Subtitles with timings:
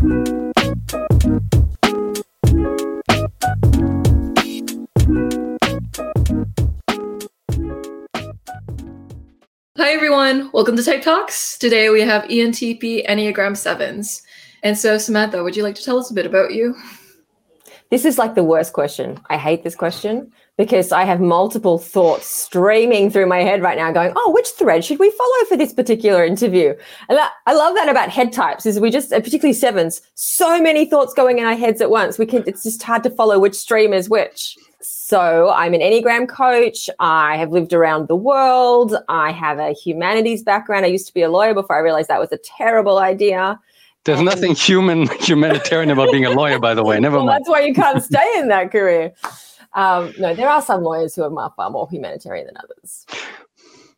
[0.00, 0.06] Hi,
[9.78, 10.50] everyone.
[10.54, 11.58] Welcome to Type Talks.
[11.58, 14.22] Today we have ENTP Enneagram 7s.
[14.62, 16.74] And so, Samantha, would you like to tell us a bit about you?
[17.90, 19.20] This is like the worst question.
[19.28, 23.90] I hate this question because I have multiple thoughts streaming through my head right now
[23.92, 26.74] going, oh, which thread should we follow for this particular interview?
[27.08, 30.60] And that, I love that about head types is we just, uh, particularly sevens, so
[30.60, 32.18] many thoughts going in our heads at once.
[32.18, 34.58] We can, it's just hard to follow which stream is which.
[34.82, 36.90] So I'm an Enneagram coach.
[36.98, 38.94] I have lived around the world.
[39.08, 40.84] I have a humanities background.
[40.84, 43.58] I used to be a lawyer before I realized that was a terrible idea.
[44.04, 47.00] There's and, nothing human humanitarian about being a lawyer, by the way.
[47.00, 47.40] Never well, mind.
[47.40, 49.14] That's why you can't stay in that career.
[49.74, 53.06] Um, no, there are some lawyers who are far more humanitarian than others.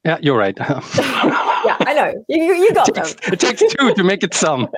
[0.05, 0.57] Yeah, you're right.
[0.69, 2.25] yeah, I know.
[2.29, 3.33] You, you got it takes, them.
[3.33, 4.69] It takes two to make it some.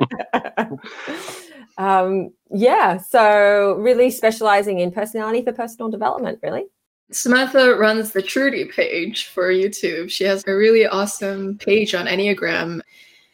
[1.78, 6.64] um, yeah, so really specializing in personality for personal development, really.
[7.10, 10.10] Samantha runs the Trudy page for YouTube.
[10.10, 12.80] She has a really awesome page on Enneagram.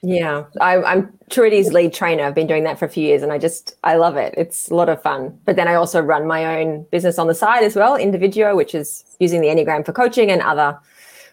[0.02, 2.24] Yeah, I, am Trudy's lead trainer.
[2.24, 4.34] I've been doing that for a few years and I just, I love it.
[4.36, 5.38] It's a lot of fun.
[5.44, 8.74] But then I also run my own business on the side as well, Individuo, which
[8.74, 10.78] is using the Enneagram for coaching and other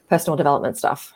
[0.10, 1.14] personal development stuff.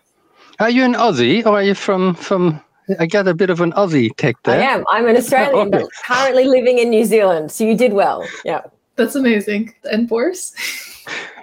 [0.59, 2.61] Are you an Aussie or are you from, from
[2.99, 4.59] I got a bit of an Aussie tech there.
[4.59, 4.85] I am.
[4.89, 7.51] I'm an Australian, but currently living in New Zealand.
[7.51, 8.25] So you did well.
[8.45, 8.61] Yeah.
[8.95, 9.73] That's amazing.
[9.91, 10.53] And Boris?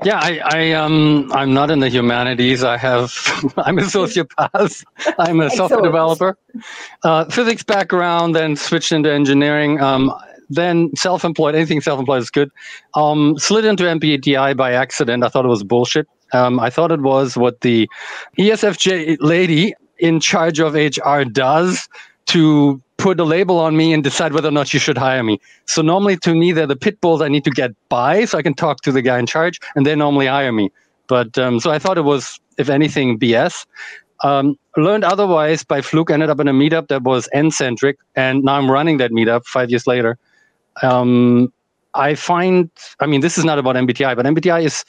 [0.05, 2.63] Yeah, I, I um I'm not in the humanities.
[2.63, 3.13] I have
[3.57, 4.85] I'm a sociopath.
[5.19, 6.37] I'm a software developer.
[7.03, 9.81] Uh, physics background, then switched into engineering.
[9.81, 10.13] Um,
[10.51, 11.55] then self-employed.
[11.55, 12.51] Anything self-employed is good.
[12.95, 15.23] Um, slid into MBTI by accident.
[15.25, 16.09] I thought it was bullshit.
[16.33, 17.89] Um, I thought it was what the
[18.39, 21.89] ESFJ lady in charge of HR does
[22.27, 25.41] to put a label on me and decide whether or not you should hire me.
[25.67, 28.43] So normally to me, they're the pit bulls I need to get by so I
[28.43, 30.71] can talk to the guy in charge and they normally hire me.
[31.07, 33.67] But um, so I thought it was, if anything, BS.
[34.25, 37.99] Um, learned otherwise by fluke, ended up in a meetup that was N centric.
[38.17, 40.19] And now I'm running that meetup five years later.
[40.83, 41.53] Um,
[41.95, 42.69] I find,
[43.01, 44.85] I mean, this is not about MBTI, but MBTI is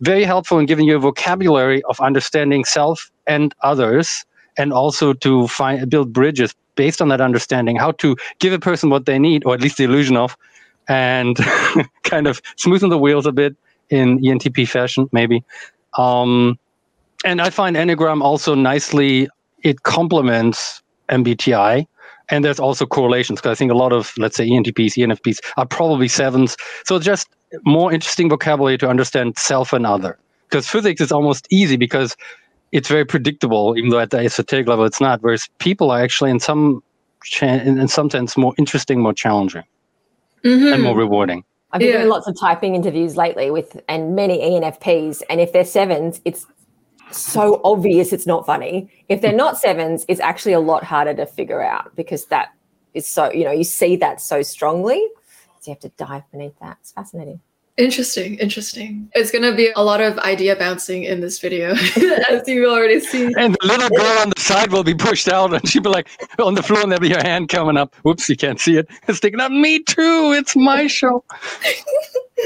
[0.00, 4.24] very helpful in giving you a vocabulary of understanding self and others
[4.56, 8.90] and also to find build bridges based on that understanding how to give a person
[8.90, 10.36] what they need or at least the illusion of
[10.88, 11.36] and
[12.02, 13.56] kind of smoothen the wheels a bit
[13.90, 15.44] in entp fashion maybe.
[15.96, 16.58] Um,
[17.24, 19.28] and i find enneagram also nicely
[19.62, 21.86] it complements mbti
[22.30, 25.66] and there's also correlations because i think a lot of let's say entps enfps are
[25.66, 26.56] probably sevens.
[26.84, 27.28] So just
[27.64, 32.16] more interesting vocabulary to understand self and other because physics is almost easy because
[32.74, 35.22] it's very predictable, even though at the esoteric level it's not.
[35.22, 36.82] Whereas people are actually in some
[37.22, 39.62] cha- in, in some sense more interesting, more challenging,
[40.44, 40.72] mm-hmm.
[40.74, 41.44] and more rewarding.
[41.70, 41.98] I've been yeah.
[41.98, 46.46] doing lots of typing interviews lately with and many ENFPs, and if they're sevens, it's
[47.12, 48.90] so obvious it's not funny.
[49.08, 52.48] If they're not sevens, it's actually a lot harder to figure out because that
[52.92, 55.00] is so you know you see that so strongly,
[55.60, 56.78] so you have to dive beneath that.
[56.80, 57.40] It's fascinating.
[57.76, 59.10] Interesting, interesting.
[59.16, 61.70] It's going to be a lot of idea bouncing in this video,
[62.30, 63.34] as you've already see.
[63.36, 66.08] And the little girl on the side will be pushed out, and she'll be like
[66.38, 67.92] on the floor, and there'll be her hand coming up.
[68.04, 68.88] Whoops, you can't see it.
[69.08, 69.50] It's sticking up.
[69.50, 70.32] Me too.
[70.36, 71.24] It's my show.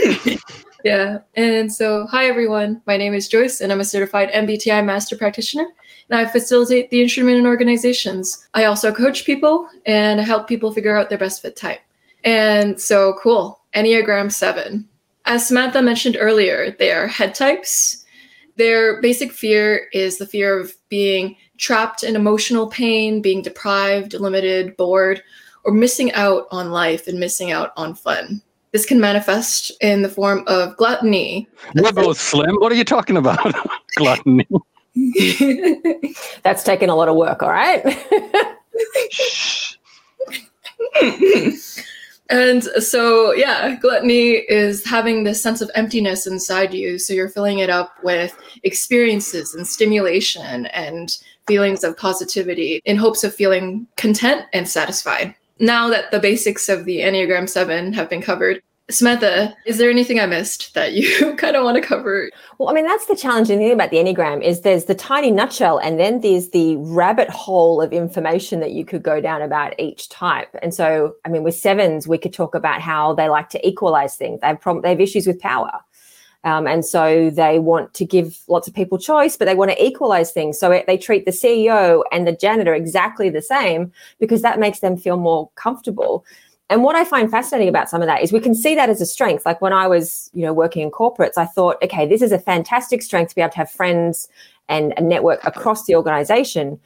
[0.84, 1.18] yeah.
[1.34, 2.80] And so, hi, everyone.
[2.86, 5.66] My name is Joyce, and I'm a certified MBTI master practitioner.
[6.08, 8.48] And I facilitate the instrument in organizations.
[8.54, 11.80] I also coach people and help people figure out their best fit type.
[12.24, 13.60] And so, cool.
[13.74, 14.88] Enneagram 7
[15.28, 18.04] as Samantha mentioned earlier, they are head types.
[18.56, 24.74] Their basic fear is the fear of being trapped in emotional pain, being deprived, limited,
[24.76, 25.22] bored,
[25.64, 28.40] or missing out on life and missing out on fun.
[28.72, 31.46] This can manifest in the form of gluttony.
[31.74, 32.56] We're both slim.
[32.56, 33.54] What are you talking about?
[33.96, 34.48] gluttony.
[36.42, 37.84] That's taken a lot of work, all right?
[42.30, 46.98] And so, yeah, gluttony is having this sense of emptiness inside you.
[46.98, 51.16] So you're filling it up with experiences and stimulation and
[51.46, 55.34] feelings of positivity in hopes of feeling content and satisfied.
[55.58, 60.18] Now that the basics of the Enneagram 7 have been covered, Samantha, is there anything
[60.18, 62.30] I missed that you kind of want to cover?
[62.56, 65.76] Well, I mean, that's the challenging thing about the Enneagram is there's the tiny nutshell
[65.76, 70.08] and then there's the rabbit hole of information that you could go down about each
[70.08, 70.48] type.
[70.62, 74.16] And so, I mean, with sevens, we could talk about how they like to equalize
[74.16, 74.40] things.
[74.40, 75.70] They have, prob- they have issues with power.
[76.44, 79.84] Um, and so they want to give lots of people choice, but they want to
[79.84, 80.58] equalize things.
[80.58, 84.80] So it, they treat the CEO and the janitor exactly the same because that makes
[84.80, 86.24] them feel more comfortable.
[86.70, 89.00] And what I find fascinating about some of that is we can see that as
[89.00, 89.46] a strength.
[89.46, 92.38] Like when I was, you know, working in corporates, I thought, okay, this is a
[92.38, 94.28] fantastic strength to be able to have friends
[94.68, 96.78] and a network across the organization.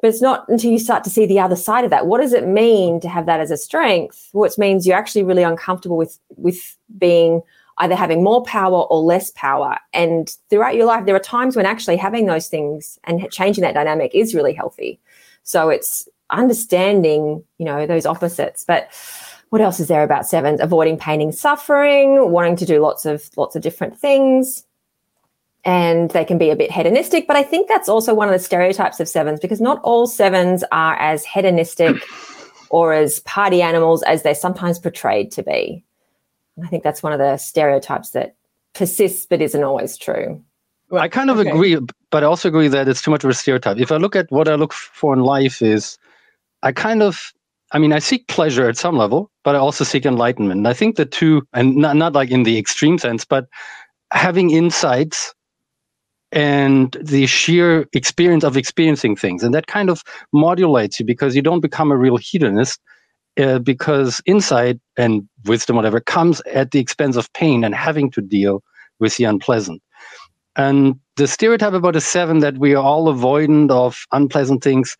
[0.00, 2.06] But it's not until you start to see the other side of that.
[2.06, 4.30] What does it mean to have that as a strength?
[4.32, 7.42] Which means you're actually really uncomfortable with with being
[7.78, 9.76] either having more power or less power.
[9.92, 13.74] And throughout your life, there are times when actually having those things and changing that
[13.74, 15.00] dynamic is really healthy.
[15.42, 18.64] So it's understanding, you know, those opposites.
[18.64, 18.88] But
[19.50, 20.60] what else is there about sevens?
[20.60, 24.64] Avoiding pain and suffering, wanting to do lots of lots of different things
[25.64, 27.26] and they can be a bit hedonistic.
[27.26, 30.64] But I think that's also one of the stereotypes of sevens because not all sevens
[30.72, 31.96] are as hedonistic
[32.70, 35.84] or as party animals as they're sometimes portrayed to be.
[36.56, 38.36] And I think that's one of the stereotypes that
[38.74, 40.42] persists but isn't always true.
[40.90, 41.50] Well, I kind of okay.
[41.50, 41.78] agree,
[42.10, 43.76] but I also agree that it's too much of a stereotype.
[43.76, 45.98] If I look at what I look for in life is
[46.62, 47.32] I kind of
[47.72, 50.66] I mean, I seek pleasure at some level, but I also seek enlightenment.
[50.66, 53.46] I think the two, and not, not like in the extreme sense, but
[54.10, 55.34] having insights
[56.32, 59.42] and the sheer experience of experiencing things.
[59.42, 60.02] And that kind of
[60.32, 62.80] modulates you because you don't become a real hedonist
[63.38, 68.20] uh, because insight and wisdom, whatever, comes at the expense of pain and having to
[68.20, 68.62] deal
[68.98, 69.82] with the unpleasant.
[70.56, 74.96] And the stereotype about a seven that we are all avoidant of unpleasant things,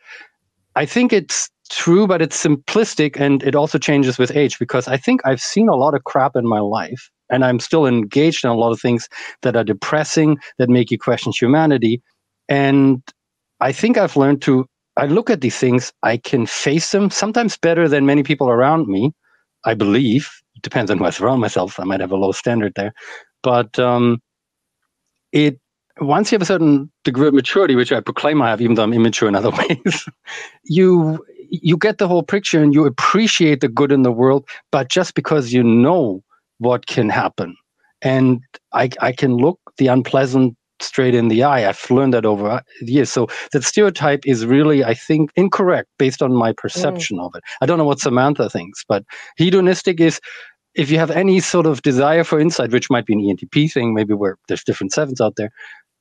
[0.78, 4.96] I think it's true, but it's simplistic and it also changes with age because I
[4.96, 8.50] think I've seen a lot of crap in my life and I'm still engaged in
[8.50, 9.08] a lot of things
[9.42, 12.00] that are depressing, that make you question humanity.
[12.48, 13.02] And
[13.58, 14.66] I think I've learned to,
[14.96, 18.86] I look at these things, I can face them sometimes better than many people around
[18.86, 19.10] me,
[19.64, 20.30] I believe.
[20.62, 21.80] Depends on who I surround myself.
[21.80, 22.92] I might have a low standard there.
[23.42, 24.20] But um,
[25.32, 25.58] it,
[26.00, 28.82] once you have a certain degree of maturity, which I proclaim I have, even though
[28.82, 30.08] I'm immature in other ways,
[30.64, 34.46] you you get the whole picture and you appreciate the good in the world.
[34.70, 36.22] But just because you know
[36.58, 37.56] what can happen.
[38.02, 38.42] And
[38.72, 41.68] I, I can look the unpleasant straight in the eye.
[41.68, 43.10] I've learned that over years.
[43.10, 47.26] So that stereotype is really, I think, incorrect based on my perception mm.
[47.26, 47.42] of it.
[47.60, 49.04] I don't know what Samantha thinks, but
[49.36, 50.20] hedonistic is
[50.74, 53.94] if you have any sort of desire for insight, which might be an ENTP thing,
[53.94, 55.50] maybe where there's different sevens out there,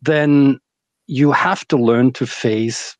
[0.02, 0.60] then
[1.08, 2.98] you have to learn to face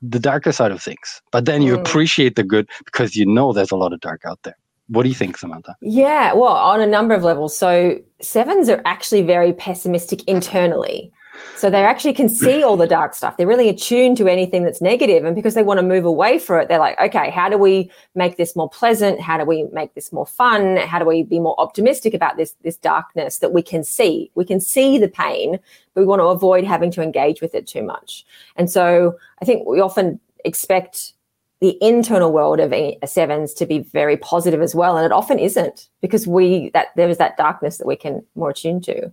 [0.00, 1.20] the darker side of things.
[1.32, 1.80] But then you mm.
[1.80, 4.56] appreciate the good because you know there's a lot of dark out there.
[4.88, 5.76] What do you think, Samantha?
[5.82, 7.56] Yeah, well, on a number of levels.
[7.56, 11.12] So sevens are actually very pessimistic internally.
[11.56, 13.36] So they actually can see all the dark stuff.
[13.36, 16.60] They're really attuned to anything that's negative, And because they want to move away from
[16.60, 19.20] it, they're like, okay, how do we make this more pleasant?
[19.20, 20.76] How do we make this more fun?
[20.76, 24.30] How do we be more optimistic about this, this darkness that we can see?
[24.36, 25.58] We can see the pain,
[25.94, 28.24] but we want to avoid having to engage with it too much.
[28.54, 31.14] And so I think we often expect
[31.60, 32.72] the internal world of
[33.08, 37.08] sevens to be very positive as well and it often isn't because we that there
[37.08, 39.12] is that darkness that we can more attune to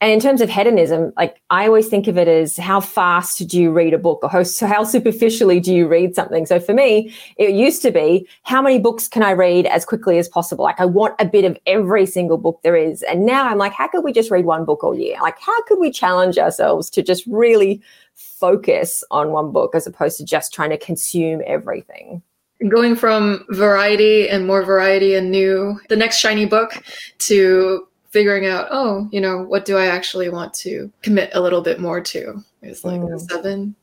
[0.00, 3.60] and in terms of hedonism, like I always think of it as how fast do
[3.60, 6.46] you read a book or how, how superficially do you read something?
[6.46, 10.18] So for me, it used to be how many books can I read as quickly
[10.18, 10.64] as possible?
[10.64, 13.02] Like I want a bit of every single book there is.
[13.02, 15.18] And now I'm like, how could we just read one book all year?
[15.20, 17.82] Like, how could we challenge ourselves to just really
[18.14, 22.22] focus on one book as opposed to just trying to consume everything?
[22.68, 26.82] Going from variety and more variety and new, the next shiny book
[27.18, 31.62] to figuring out, oh, you know, what do I actually want to commit a little
[31.62, 32.44] bit more to?
[32.62, 33.20] Is like mm.
[33.30, 33.74] seven.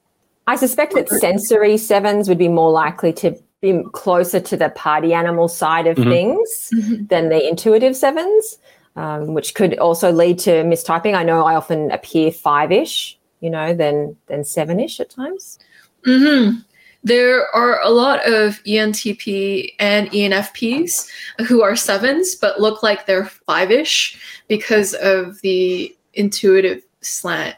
[0.46, 5.13] I suspect that sensory sevens would be more likely to be closer to the party
[5.13, 6.10] animal side of mm-hmm.
[6.10, 7.05] things mm-hmm.
[7.07, 8.57] than the intuitive sevens,
[8.96, 11.15] um, which could also lead to mistyping.
[11.15, 15.60] I know I often appear five ish, you know, than than seven ish at times.
[16.05, 16.60] Mm-hmm.
[17.04, 21.10] There are a lot of ENTP and ENFPs
[21.48, 27.56] who are sevens but look like they're five ish because of the intuitive slant.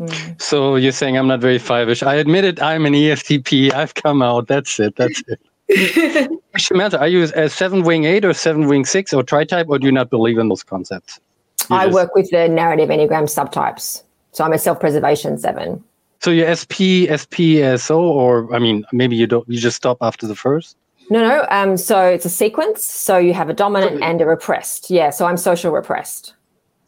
[0.00, 0.40] Mm.
[0.40, 2.02] So you're saying I'm not very five ish.
[2.02, 3.72] I admit it, I'm an ESTP.
[3.72, 4.46] I've come out.
[4.46, 4.96] That's it.
[4.96, 5.40] That's it.
[6.56, 9.78] Samantha, are you a seven wing eight or seven wing six or tri type, or
[9.78, 11.20] do you not believe in those concepts?
[11.68, 11.94] You I just...
[11.94, 14.02] work with the narrative Enneagram subtypes.
[14.32, 15.84] So I'm a self preservation seven.
[16.20, 20.34] So your SP, SPSO, or I mean, maybe you don't, you just stop after the
[20.34, 20.76] first.
[21.10, 21.46] No, no.
[21.50, 22.84] Um, so it's a sequence.
[22.84, 24.90] So you have a dominant and a repressed.
[24.90, 25.10] Yeah.
[25.10, 26.34] So I'm social repressed.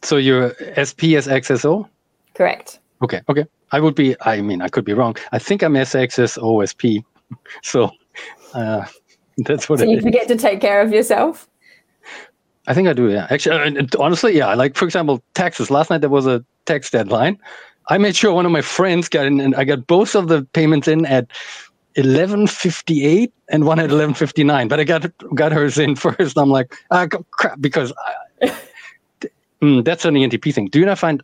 [0.03, 1.89] So you're SP as XSO.
[2.35, 2.81] Correct.
[3.03, 3.23] Okay.
[3.29, 3.47] Okay.
[3.73, 4.17] I would be.
[4.23, 5.17] I mean, I could be wrong.
[5.33, 7.05] I think I'm SXSO SP.
[7.63, 7.93] So
[8.55, 8.85] uh,
[9.39, 9.79] that's what.
[9.79, 11.49] So you forget to take care of yourself.
[12.67, 13.09] I think I do.
[13.09, 14.53] Yeah, actually, honestly, yeah.
[14.55, 15.71] Like for example, taxes.
[15.71, 17.39] Last night there was a tax deadline.
[17.91, 20.45] I made sure one of my friends got in, and I got both of the
[20.53, 21.27] payments in at
[21.97, 24.69] 11:58 and one at 11:59.
[24.69, 26.39] But I got got hers in first.
[26.39, 27.93] I'm like, ah, crap, because
[28.43, 28.57] I,
[29.61, 30.69] mm, that's an ENTP thing.
[30.69, 31.21] Do you not find?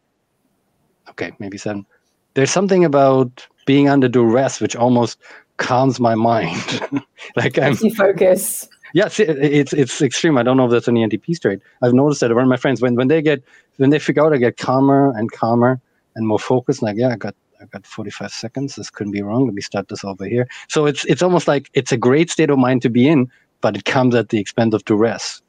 [1.11, 1.87] Okay, maybe seven.
[2.35, 5.19] There's something about being under duress which almost
[5.57, 6.81] calms my mind.
[7.37, 8.69] like I'm you focus.
[8.93, 10.37] Yes, it, it's it's extreme.
[10.37, 11.61] I don't know if that's an ENTP trait.
[11.83, 13.45] I've noticed that around my friends when when they get
[13.77, 15.81] when they figure out, I get calmer and calmer
[16.17, 16.83] and more focused.
[16.83, 18.77] Like, yeah, I got I got 45 seconds.
[18.77, 19.47] This couldn't be wrong.
[19.47, 20.49] Let me start this over here.
[20.69, 23.31] So it's it's almost like it's a great state of mind to be in,
[23.61, 25.43] but it comes at the expense of duress.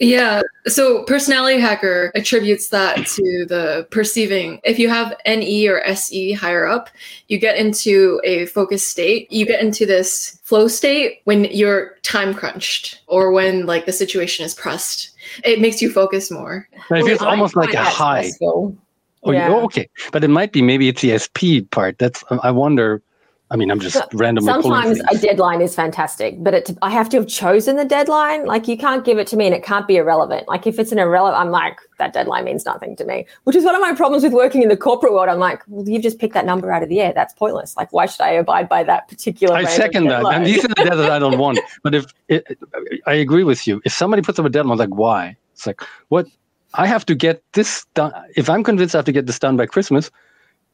[0.00, 0.42] Yeah.
[0.66, 4.60] So personality hacker attributes that to the perceiving.
[4.64, 6.90] If you have NE or SE higher up,
[7.28, 9.30] you get into a focused state.
[9.30, 14.44] You get into this flow state when you're time crunched or when like the situation
[14.44, 15.10] is pressed.
[15.44, 16.68] It makes you focus more.
[16.90, 18.22] It feels almost like a high.
[18.22, 18.76] Stressful.
[19.24, 19.48] Oh, yeah.
[19.48, 19.88] oh, okay.
[20.12, 21.98] But it might be maybe it's the SP part.
[21.98, 23.02] That's I wonder.
[23.50, 24.50] I mean, I'm just randomly.
[24.50, 28.46] Sometimes a deadline is fantastic, but it, I have to have chosen the deadline.
[28.46, 30.48] Like you can't give it to me, and it can't be irrelevant.
[30.48, 33.26] Like if it's an irrelevant, I'm like that deadline means nothing to me.
[33.44, 35.28] Which is one of my problems with working in the corporate world.
[35.28, 37.12] I'm like, well, you've just picked that number out of the air.
[37.14, 37.76] That's pointless.
[37.76, 39.54] Like, why should I abide by that particular?
[39.54, 41.60] I second that, and these are the deadlines I don't want.
[41.82, 42.58] But if it,
[43.06, 45.36] I agree with you, if somebody puts up a deadline, I'm like, why?
[45.52, 46.26] It's like, what?
[46.74, 48.12] I have to get this done.
[48.36, 50.10] If I'm convinced I have to get this done by Christmas,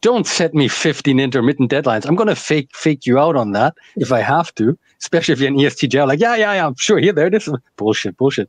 [0.01, 2.07] don't set me 15 intermittent deadlines.
[2.07, 5.41] I'm going to fake fake you out on that if I have to, especially if
[5.41, 6.07] you're an ESTJ.
[6.07, 7.49] Like, yeah, yeah, yeah, I'm sure, here, there it is.
[7.77, 8.49] Bullshit, bullshit.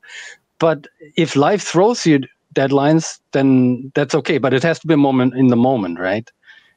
[0.60, 2.22] But if life throws you
[2.56, 4.38] deadlines, then that's okay.
[4.38, 6.30] But it has to be a moment in the moment, right?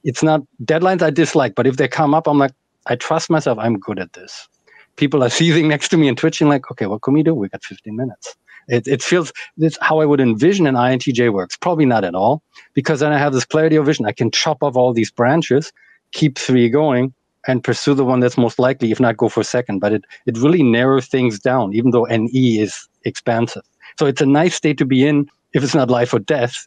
[0.02, 2.52] It's not deadlines I dislike, but if they come up, I'm like,
[2.86, 3.58] I trust myself.
[3.58, 4.48] I'm good at this.
[4.96, 7.34] People are seething next to me and twitching, like, okay, what can we do?
[7.34, 8.36] We got 15 minutes.
[8.68, 11.56] It, it feels that's how I would envision an INTJ works.
[11.56, 12.42] Probably not at all,
[12.74, 14.06] because then I have this clarity of vision.
[14.06, 15.72] I can chop off all these branches,
[16.12, 17.12] keep three going,
[17.46, 19.80] and pursue the one that's most likely, if not go for second.
[19.80, 23.62] But it it really narrows things down, even though NE is expansive.
[23.98, 26.66] So it's a nice state to be in if it's not life or death,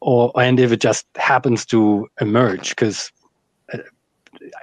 [0.00, 3.10] or and if it just happens to emerge, because
[3.72, 3.78] uh,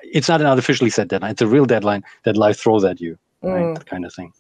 [0.03, 1.31] it's not an artificially set deadline.
[1.31, 3.63] It's a real deadline that life throws at you, right?
[3.63, 3.75] Mm.
[3.75, 4.31] That kind of thing.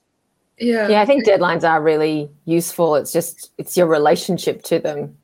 [0.63, 0.87] Yeah.
[0.87, 2.95] Yeah, I think deadlines are really useful.
[2.95, 5.17] It's just it's your relationship to them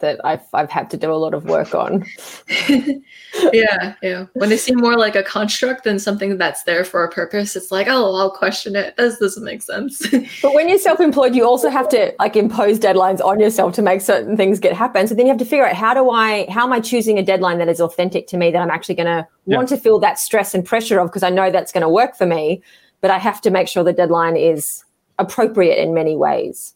[0.00, 2.04] that I've I've had to do a lot of work on.
[2.68, 4.26] yeah, yeah.
[4.34, 7.72] When they seem more like a construct than something that's there for a purpose, it's
[7.72, 8.94] like, oh, I'll question it.
[8.98, 10.06] This doesn't make sense.
[10.42, 14.02] but when you're self-employed, you also have to like impose deadlines on yourself to make
[14.02, 15.08] certain things get happen.
[15.08, 17.22] So then you have to figure out how do I how am I choosing a
[17.22, 19.56] deadline that is authentic to me that I'm actually going to yeah.
[19.56, 22.16] want to feel that stress and pressure of because I know that's going to work
[22.16, 22.62] for me
[23.00, 24.84] but I have to make sure the deadline is
[25.18, 26.74] appropriate in many ways.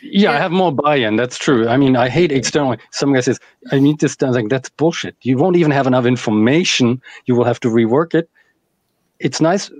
[0.00, 1.16] Yeah, I have more buy-in.
[1.16, 1.68] That's true.
[1.68, 2.76] I mean, I hate external.
[2.92, 3.40] Some guy says,
[3.72, 5.16] "I need this done." Like that's bullshit.
[5.22, 7.02] You won't even have enough information.
[7.26, 8.30] You will have to rework it.
[9.18, 9.70] It's nice.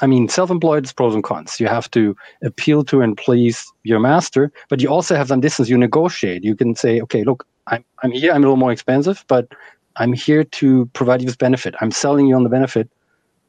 [0.00, 1.58] I mean, self-employed is pros and cons.
[1.58, 5.68] You have to appeal to and please your master, but you also have some distance.
[5.68, 6.44] You negotiate.
[6.44, 8.30] You can say, "Okay, look, I'm I'm here.
[8.32, 9.48] I'm a little more expensive, but
[9.96, 11.74] I'm here to provide you this benefit.
[11.80, 12.88] I'm selling you on the benefit,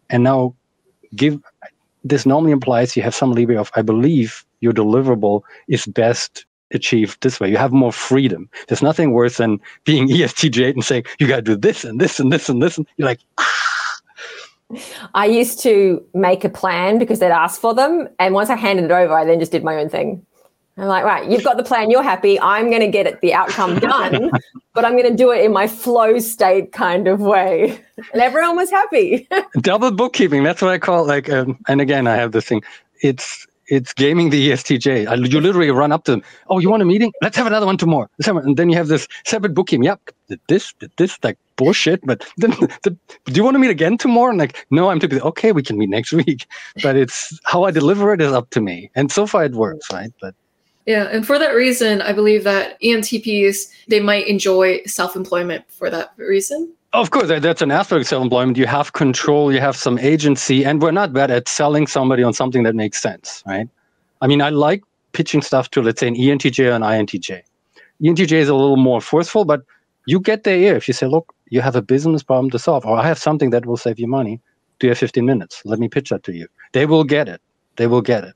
[0.10, 0.56] and now
[1.16, 1.40] give
[2.04, 7.22] this normally implies you have some leeway of i believe your deliverable is best achieved
[7.22, 11.28] this way you have more freedom there's nothing worse than being estj and saying you
[11.28, 13.52] got to do this and this and this and this and you're like ah.
[15.14, 18.08] I used to make a plan because they'd ask for them.
[18.18, 20.26] And once I handed it over, I then just did my own thing.
[20.78, 22.40] I'm like, right, you've got the plan, you're happy.
[22.40, 24.30] I'm going to get it, the outcome done,
[24.74, 27.80] but I'm going to do it in my flow state kind of way.
[28.12, 29.28] And everyone was happy.
[29.62, 30.44] Double bookkeeping.
[30.44, 32.62] That's what I call like, um, and again, I have this thing.
[33.02, 35.32] It's, it's gaming the ESTJ.
[35.32, 36.24] You literally run up to them.
[36.50, 37.14] Oh, you want a meeting?
[37.22, 38.10] Let's have another one tomorrow.
[38.28, 39.84] And then you have this separate bookkeeping.
[39.84, 40.02] Yep.
[40.28, 42.06] Did this, did this, like bullshit.
[42.06, 42.52] But then,
[42.84, 44.30] the, do you want to meet again tomorrow?
[44.30, 46.46] And like, no, I'm typically, okay, we can meet next week.
[46.84, 48.92] But it's how I deliver it is up to me.
[48.94, 50.12] And so far it works, right?
[50.22, 50.36] But
[50.86, 56.14] yeah, and for that reason, I believe that ENTPs they might enjoy self-employment for that
[56.18, 56.72] reason.
[56.94, 58.58] Of course, that's an aspect of self-employment.
[58.58, 62.34] You have control, you have some agency, and we're not bad at selling somebody on
[62.34, 63.68] something that makes sense, right?
[64.22, 67.42] I mean, I like pitching stuff to, let's say, an ENTJ or an INTJ.
[68.02, 69.62] ENTJ is a little more forceful, but
[70.06, 72.86] you get their ear if you say, "Look, you have a business problem to solve,
[72.86, 74.40] or I have something that will save you money.
[74.80, 75.62] Do you have 15 minutes?
[75.66, 77.42] Let me pitch that to you." They will get it.
[77.76, 78.34] They will get it.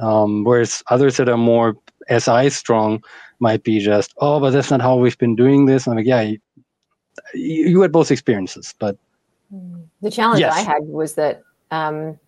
[0.00, 1.76] Um, whereas others that are more
[2.08, 3.02] SI strong
[3.40, 5.86] might be just, oh, but that's not how we've been doing this.
[5.86, 6.38] I'm like, yeah, you,
[7.34, 8.96] you had both experiences, but
[10.02, 10.54] the challenge yes.
[10.54, 12.18] I had was that um,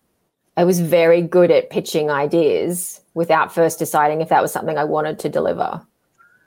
[0.57, 4.83] I was very good at pitching ideas without first deciding if that was something I
[4.83, 5.81] wanted to deliver.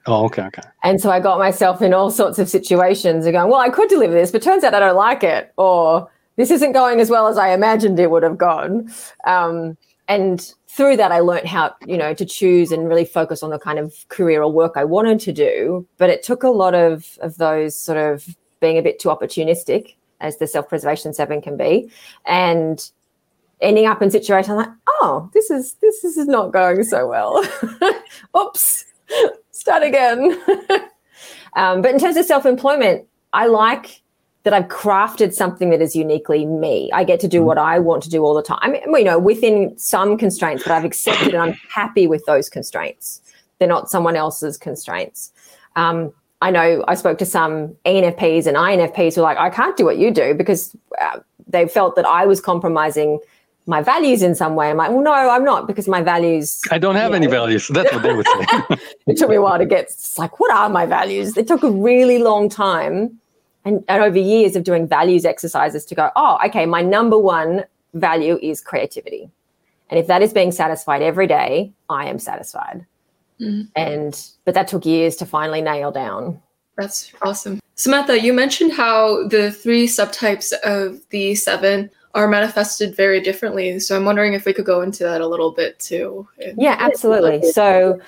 [0.06, 0.62] Oh, okay, okay.
[0.82, 3.88] And so I got myself in all sorts of situations and going, well, I could
[3.88, 7.26] deliver this, but turns out I don't like it, or this isn't going as well
[7.26, 8.92] as I imagined it would have gone.
[9.26, 13.50] Um, and through that, I learned how, you know, to choose and really focus on
[13.50, 15.86] the kind of career or work I wanted to do.
[15.98, 19.94] But it took a lot of of those sort of being a bit too opportunistic,
[20.20, 21.90] as the self preservation seven can be,
[22.26, 22.90] and
[23.60, 27.44] ending up in situations like, oh, this is this is not going so well.
[28.36, 28.84] Oops,
[29.52, 30.42] start again.
[31.54, 34.02] um, but in terms of self employment, I like
[34.44, 36.90] that I've crafted something that is uniquely me.
[36.92, 37.44] I get to do mm.
[37.44, 38.58] what I want to do all the time.
[38.62, 42.48] I mean, you know, within some constraints, but I've accepted and I'm happy with those
[42.48, 43.22] constraints.
[43.58, 45.32] They're not someone else's constraints.
[45.76, 49.76] Um, I know I spoke to some ENFPs and INFPs who are like, I can't
[49.78, 53.20] do what you do because uh, they felt that I was compromising
[53.66, 54.68] my values in some way.
[54.68, 56.60] I'm like, well, no, I'm not because my values.
[56.70, 57.32] I don't have any know.
[57.32, 57.68] values.
[57.68, 58.76] That's what they would say.
[59.06, 61.34] it took me a while to get it's like, what are my values?
[61.38, 63.18] It took a really long time
[63.64, 67.64] and, and over years of doing values exercises to go, oh, okay, my number one
[67.94, 69.30] value is creativity.
[69.90, 72.86] And if that is being satisfied every day, I am satisfied.
[73.40, 73.62] Mm-hmm.
[73.76, 76.40] And but that took years to finally nail down.
[76.76, 77.60] That's awesome.
[77.76, 83.80] Samantha, you mentioned how the three subtypes of the seven are manifested very differently.
[83.80, 86.28] So I'm wondering if we could go into that a little bit too.
[86.56, 87.50] Yeah, absolutely.
[87.50, 88.00] So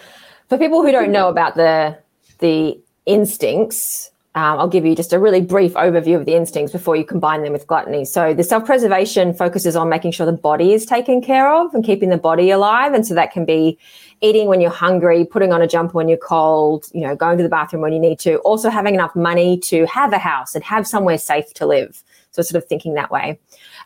[0.48, 1.98] for people who don't know about the
[2.38, 6.94] the instincts, um, I'll give you just a really brief overview of the instincts before
[6.94, 8.04] you combine them with gluttony.
[8.04, 11.82] So, the self preservation focuses on making sure the body is taken care of and
[11.82, 12.92] keeping the body alive.
[12.92, 13.78] And so, that can be
[14.20, 17.42] eating when you're hungry, putting on a jumper when you're cold, you know, going to
[17.42, 20.62] the bathroom when you need to, also having enough money to have a house and
[20.62, 22.04] have somewhere safe to live.
[22.32, 23.38] So, sort of thinking that way.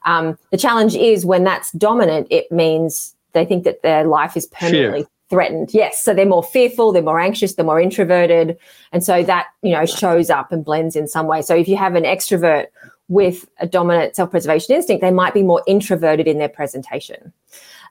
[0.04, 4.46] Um, the challenge is when that's dominant, it means they think that their life is
[4.46, 5.72] permanently Fear threatened.
[5.72, 6.02] Yes.
[6.02, 8.58] So they're more fearful, they're more anxious, they're more introverted.
[8.92, 11.40] And so that, you know, shows up and blends in some way.
[11.40, 12.66] So if you have an extrovert
[13.08, 17.32] with a dominant self preservation instinct, they might be more introverted in their presentation.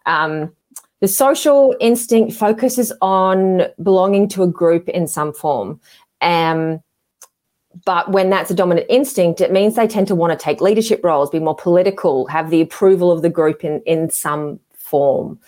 [0.06, 0.54] Um,
[1.00, 5.80] the social instinct focuses on belonging to a group in some form.
[6.22, 6.82] Um,
[7.86, 11.02] but when that's a dominant instinct, it means they tend to want to take leadership
[11.04, 15.40] roles, be more political, have the approval of the group in, in some form.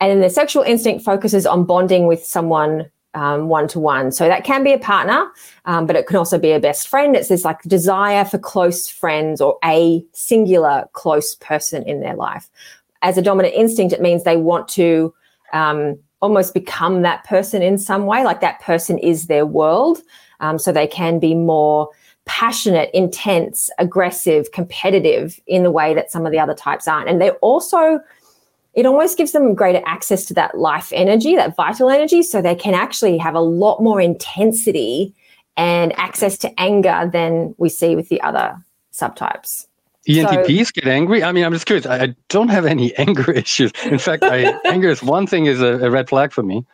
[0.00, 4.10] And then the sexual instinct focuses on bonding with someone one to one.
[4.12, 5.26] So that can be a partner,
[5.66, 7.14] um, but it can also be a best friend.
[7.14, 12.50] It's this like desire for close friends or a singular close person in their life.
[13.02, 15.14] As a dominant instinct, it means they want to
[15.52, 20.00] um, almost become that person in some way, like that person is their world.
[20.40, 21.90] Um, so they can be more
[22.24, 27.08] passionate, intense, aggressive, competitive in the way that some of the other types aren't.
[27.08, 28.00] And they're also
[28.74, 32.54] it almost gives them greater access to that life energy, that vital energy, so they
[32.54, 35.14] can actually have a lot more intensity
[35.56, 38.56] and access to anger than we see with the other
[38.92, 39.66] subtypes.
[40.08, 41.22] ENTPs so, get angry.
[41.22, 41.86] I mean, I'm just curious.
[41.86, 43.72] I, I don't have any anger issues.
[43.84, 46.66] In fact, I, anger is one thing is a, a, red flag for me.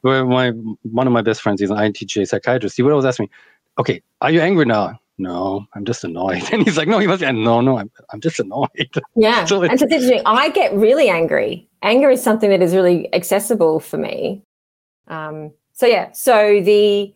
[0.00, 2.76] Where my one of my best friends, he's an INTJ psychiatrist.
[2.76, 3.30] He would always ask me,
[3.78, 6.42] "Okay, are you angry now?" No, I'm just annoyed.
[6.52, 8.68] And he's like, no, he was, and no, no, I'm, I'm just annoyed.
[9.16, 9.44] Yeah.
[9.44, 10.22] so and so it's interesting.
[10.26, 11.68] I get really angry.
[11.82, 14.42] Anger is something that is really accessible for me.
[15.08, 17.14] Um, so yeah, so the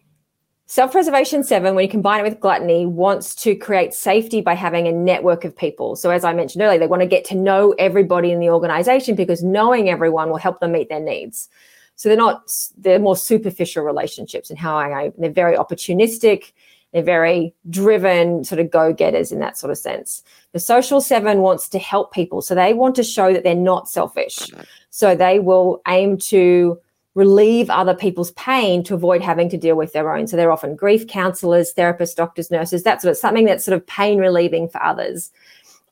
[0.67, 4.93] self-preservation seven, when you combine it with gluttony, wants to create safety by having a
[4.93, 5.97] network of people.
[5.97, 9.15] So as I mentioned earlier, they want to get to know everybody in the organization
[9.15, 11.49] because knowing everyone will help them meet their needs.
[11.95, 16.53] So they're not, they're more superficial relationships and how I, they're very opportunistic
[16.97, 20.23] they're very driven, sort of go getters in that sort of sense.
[20.53, 22.41] The social seven wants to help people.
[22.41, 24.51] So they want to show that they're not selfish.
[24.89, 26.81] So they will aim to
[27.15, 30.27] relieve other people's pain to avoid having to deal with their own.
[30.27, 33.87] So they're often grief counselors, therapists, doctors, nurses, that sort of something that's sort of
[33.87, 35.31] pain relieving for others.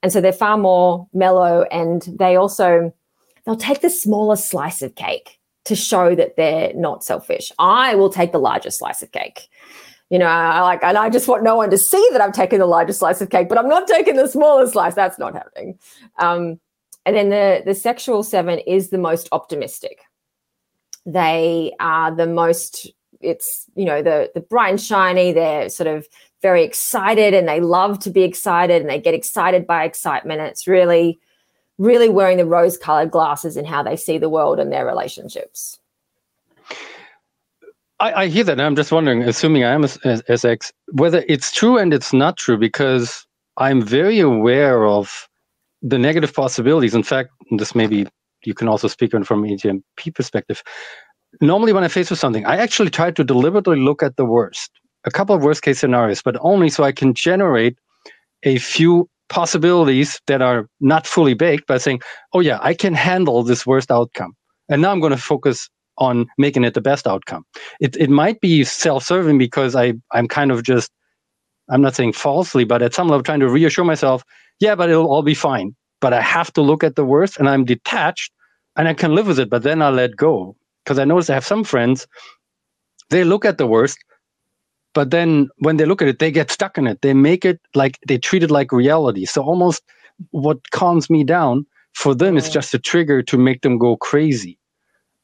[0.03, 2.95] And so they're far more mellow and they also
[3.45, 7.53] they'll take the smaller slice of cake to show that they're not selfish.
[7.59, 9.51] I will take the larger slice of cake
[10.11, 12.59] you know, I like, and I just want no one to see that I'm taking
[12.59, 14.95] the largest slice of cake, but I'm not taking the smallest slice.
[14.95, 15.79] That's not happening.
[16.19, 16.61] Um,
[17.07, 20.01] and then the the sexual seven is the most optimistic.
[21.07, 22.91] They are the most.
[23.21, 25.33] It's you know the the bright and shiny.
[25.33, 26.07] They're sort of
[26.43, 30.41] very excited, and they love to be excited, and they get excited by excitement.
[30.43, 31.19] It's really,
[31.79, 35.79] really wearing the rose colored glasses in how they see the world and their relationships.
[38.01, 38.61] I, I, hear that.
[38.61, 42.59] I'm just wondering, assuming I am a SX, whether it's true and it's not true,
[42.59, 43.27] because
[43.57, 45.29] I'm very aware of
[45.81, 46.95] the negative possibilities.
[46.95, 48.07] In fact, this maybe
[48.45, 50.63] you can also speak on from ENTP perspective.
[51.41, 54.71] Normally, when I face with something, I actually try to deliberately look at the worst,
[55.05, 57.77] a couple of worst case scenarios, but only so I can generate
[58.43, 62.01] a few possibilities that are not fully baked by saying,
[62.33, 64.35] oh, yeah, I can handle this worst outcome.
[64.69, 67.45] And now I'm going to focus on making it the best outcome.
[67.81, 70.91] It, it might be self serving because I, I'm kind of just,
[71.71, 74.25] I'm not saying falsely, but at some level trying to reassure myself,
[74.61, 75.75] yeah, but it'll all be fine.
[76.01, 78.33] But I have to look at the worst and I'm detached
[78.77, 80.57] and I can live with it, but then I'll let go.
[80.85, 82.07] Because I notice I have some friends,
[83.11, 83.99] they look at the worst
[84.95, 87.61] but then when they look at it they get stuck in it they make it
[87.75, 89.83] like they treat it like reality so almost
[90.31, 94.59] what calms me down for them is just a trigger to make them go crazy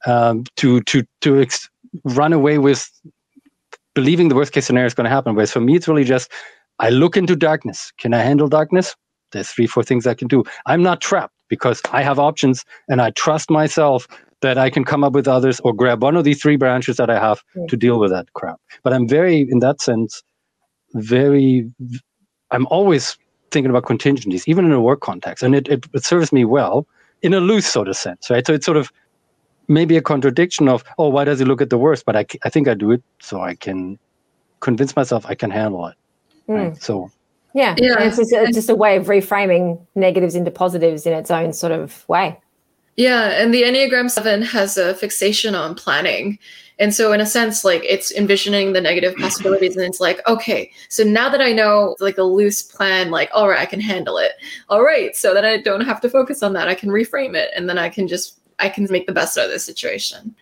[0.07, 1.69] um, to to to ex-
[2.05, 2.91] run away with
[3.95, 6.31] believing the worst case scenario is going to happen whereas for me it's really just
[6.79, 8.95] i look into darkness can i handle darkness
[9.33, 13.03] there's three four things i can do i'm not trapped because i have options and
[13.03, 14.07] i trust myself
[14.41, 17.11] that I can come up with others or grab one of these three branches that
[17.11, 18.61] I have to deal with that crap.
[18.83, 20.23] But I'm very, in that sense,
[20.95, 21.71] very,
[22.51, 23.17] I'm always
[23.51, 25.43] thinking about contingencies, even in a work context.
[25.43, 26.87] And it, it, it serves me well
[27.23, 28.47] in a loose sort of sense, right?
[28.47, 28.91] So it's sort of
[29.71, 32.05] maybe a contradiction of, oh, why does he look at the worst?
[32.05, 33.99] But I, I think I do it so I can
[34.59, 35.97] convince myself I can handle it.
[36.49, 36.57] Mm.
[36.57, 36.83] Right?
[36.83, 37.11] So
[37.55, 38.01] yeah, yeah.
[38.01, 41.73] It's, just, it's just a way of reframing negatives into positives in its own sort
[41.73, 42.39] of way.
[42.97, 46.39] Yeah, and the Enneagram 7 has a fixation on planning.
[46.79, 50.73] And so in a sense like it's envisioning the negative possibilities and it's like okay,
[50.89, 54.17] so now that I know like a loose plan like all right, I can handle
[54.17, 54.33] it.
[54.69, 56.69] All right, so then I don't have to focus on that.
[56.69, 59.47] I can reframe it and then I can just I can make the best out
[59.47, 60.35] of this situation.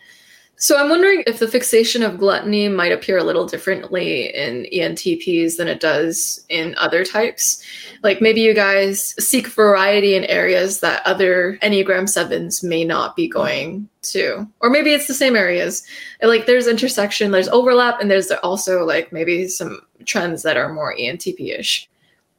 [0.60, 5.56] So I'm wondering if the fixation of gluttony might appear a little differently in ENTPs
[5.56, 7.62] than it does in other types.
[8.02, 13.28] Like maybe you guys seek variety in areas that other Enneagram 7s may not be
[13.28, 14.48] going to.
[14.58, 15.86] Or maybe it's the same areas.
[16.22, 20.92] Like there's intersection, there's overlap, and there's also like maybe some trends that are more
[20.92, 21.88] ENTP-ish.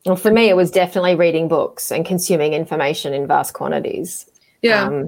[0.06, 4.30] Well, for me, it was definitely reading books and consuming information in vast quantities.
[4.62, 4.84] Yeah.
[4.84, 5.08] Um,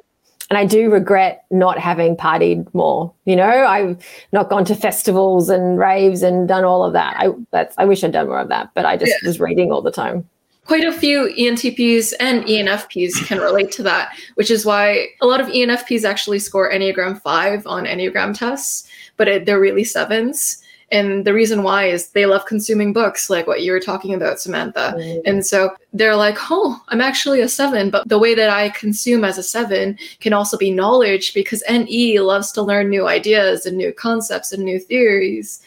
[0.51, 3.13] and I do regret not having partied more.
[3.23, 3.97] You know, I've
[4.33, 7.15] not gone to festivals and raves and done all of that.
[7.17, 9.29] I that's I wish I'd done more of that, but I just yeah.
[9.29, 10.27] was reading all the time.
[10.65, 15.39] Quite a few ENTPs and ENFPs can relate to that, which is why a lot
[15.39, 18.85] of ENFPs actually score Enneagram 5 on Enneagram tests,
[19.15, 20.61] but it, they're really sevens
[20.91, 24.39] and the reason why is they love consuming books like what you were talking about
[24.39, 25.21] samantha mm-hmm.
[25.25, 29.23] and so they're like oh i'm actually a seven but the way that i consume
[29.23, 33.77] as a seven can also be knowledge because ne loves to learn new ideas and
[33.77, 35.61] new concepts and new theories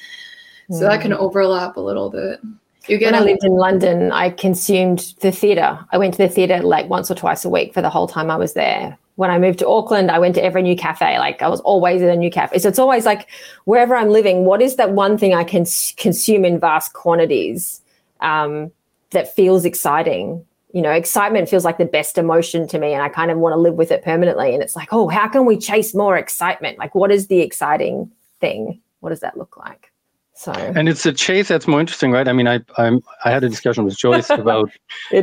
[0.71, 0.85] so mm-hmm.
[0.85, 1.19] that can mm.
[1.19, 2.41] overlap a little bit
[2.87, 5.79] you get when I lived in London, I consumed the theatre.
[5.91, 8.31] I went to the theatre like once or twice a week for the whole time
[8.31, 11.19] I was there when I moved to Auckland, I went to every new cafe.
[11.19, 12.59] Like I was always in a new cafe.
[12.59, 13.29] So it's always like
[13.65, 15.65] wherever I'm living, what is that one thing I can
[15.97, 17.81] consume in vast quantities
[18.21, 18.73] um,
[19.11, 20.45] that feels exciting?
[20.73, 23.53] You know, excitement feels like the best emotion to me, and I kind of want
[23.53, 24.53] to live with it permanently.
[24.53, 26.79] And it's like, oh, how can we chase more excitement?
[26.79, 28.81] Like, what is the exciting thing?
[28.99, 29.93] What does that look like?
[30.37, 32.27] So and it's a chase that's more interesting, right?
[32.27, 34.71] I mean, I I'm, i had a discussion with Joyce about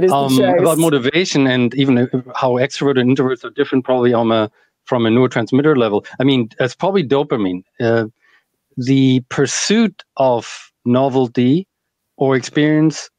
[0.10, 1.98] um, about motivation and even
[2.34, 4.50] how extroverted and introverts are different, probably on a
[4.86, 6.06] from a neurotransmitter level.
[6.20, 7.64] I mean, it's probably dopamine.
[7.80, 8.06] Uh,
[8.78, 11.68] the pursuit of novelty
[12.16, 13.10] or experience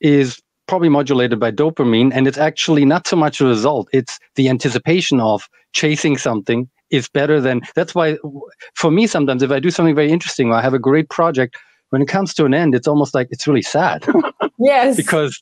[0.00, 4.50] is probably modulated by dopamine, and it's actually not so much a result; it's the
[4.50, 8.16] anticipation of chasing something is better than that's why
[8.74, 11.56] for me sometimes if i do something very interesting or i have a great project
[11.90, 14.04] when it comes to an end it's almost like it's really sad.
[14.60, 14.96] Yes.
[14.96, 15.40] Because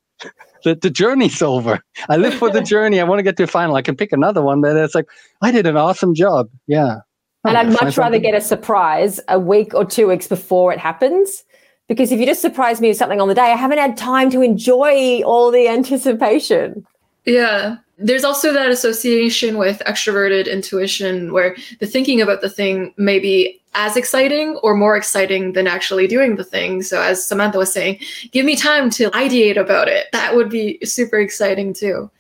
[0.63, 1.81] the, the journey's over.
[2.11, 4.13] I live for the journey i want to get to a final i can pick
[4.13, 5.07] another one but it's like
[5.41, 6.99] i did an awesome job yeah.
[7.45, 11.45] And i'd much rather get a surprise a week or two weeks before it happens
[11.89, 14.29] because if you just surprise me with something on the day i haven't had time
[14.31, 16.87] to enjoy all the anticipation.
[17.25, 23.19] Yeah there's also that association with extroverted intuition where the thinking about the thing may
[23.19, 26.83] be as exciting or more exciting than actually doing the thing.
[26.83, 28.01] So, as Samantha was saying,
[28.33, 30.07] give me time to ideate about it.
[30.13, 32.11] That would be super exciting too.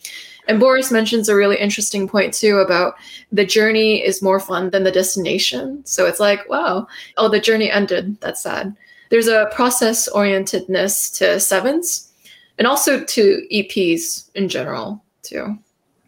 [0.49, 2.95] And Boris mentions a really interesting point too about
[3.33, 5.85] the journey is more fun than the destination.
[5.85, 6.87] So it's like, wow,
[7.17, 8.21] oh, the journey ended.
[8.21, 8.75] That's sad.
[9.11, 12.13] There's a process orientedness to sevens
[12.59, 15.59] and also to EPs in general too.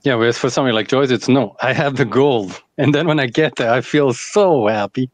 [0.05, 2.51] Yeah, whereas for somebody like Joyce, it's no, I have the goal.
[2.79, 5.11] And then when I get there, I feel so happy.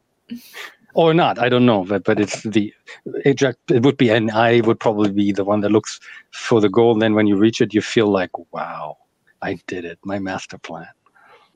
[0.95, 2.73] or not, I don't know, but but it's the
[3.25, 5.99] it, it would be, and I would probably be the one that looks
[6.31, 6.93] for the goal.
[6.93, 8.97] And then when you reach it, you feel like, wow,
[9.41, 9.99] I did it.
[10.05, 10.87] My master plan.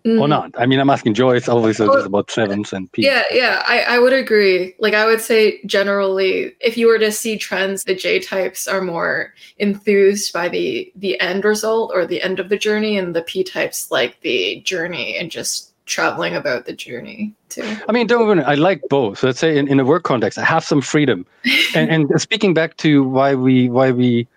[0.09, 0.21] Mm.
[0.21, 0.51] Or not.
[0.57, 3.03] I mean, I'm asking Joyce, obviously, well, about sevens and P.
[3.03, 4.73] Yeah, yeah, I, I would agree.
[4.79, 8.81] Like, I would say generally, if you were to see trends, the J types are
[8.81, 13.21] more enthused by the the end result or the end of the journey, and the
[13.21, 17.77] P types like the journey and just traveling about the journey too.
[17.87, 19.21] I mean, don't I like both.
[19.21, 21.25] Let's say in, in a work context, I have some freedom.
[21.75, 24.27] and, and speaking back to why we why we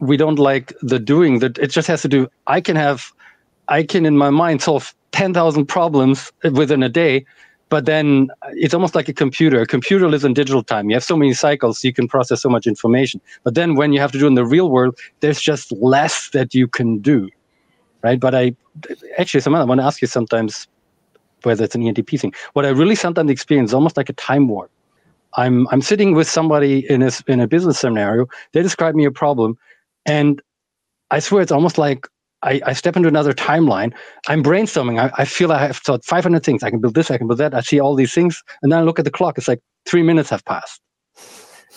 [0.00, 3.12] we don't like the doing that it just has to do i can have
[3.68, 7.24] I can in my mind solve 10,000 problems within a day,
[7.68, 9.60] but then it's almost like a computer.
[9.60, 10.88] A computer lives in digital time.
[10.88, 13.20] You have so many cycles, you can process so much information.
[13.44, 16.54] But then when you have to do in the real world, there's just less that
[16.54, 17.28] you can do,
[18.02, 18.18] right?
[18.18, 18.54] But I
[19.18, 20.66] actually, Samantha, I want to ask you sometimes
[21.42, 22.32] whether it's an ENTP thing.
[22.54, 24.70] What I really sometimes experience is almost like a time warp.
[25.34, 28.26] I'm I'm sitting with somebody in a in a business scenario.
[28.52, 29.58] They describe me a problem,
[30.06, 30.40] and
[31.10, 32.08] I swear it's almost like
[32.42, 33.92] I, I, step into another timeline.
[34.28, 35.00] I'm brainstorming.
[35.00, 36.62] I, I, feel I have thought 500 things.
[36.62, 37.10] I can build this.
[37.10, 37.52] I can build that.
[37.52, 39.38] I see all these things, and then I look at the clock.
[39.38, 40.80] It's like three minutes have passed,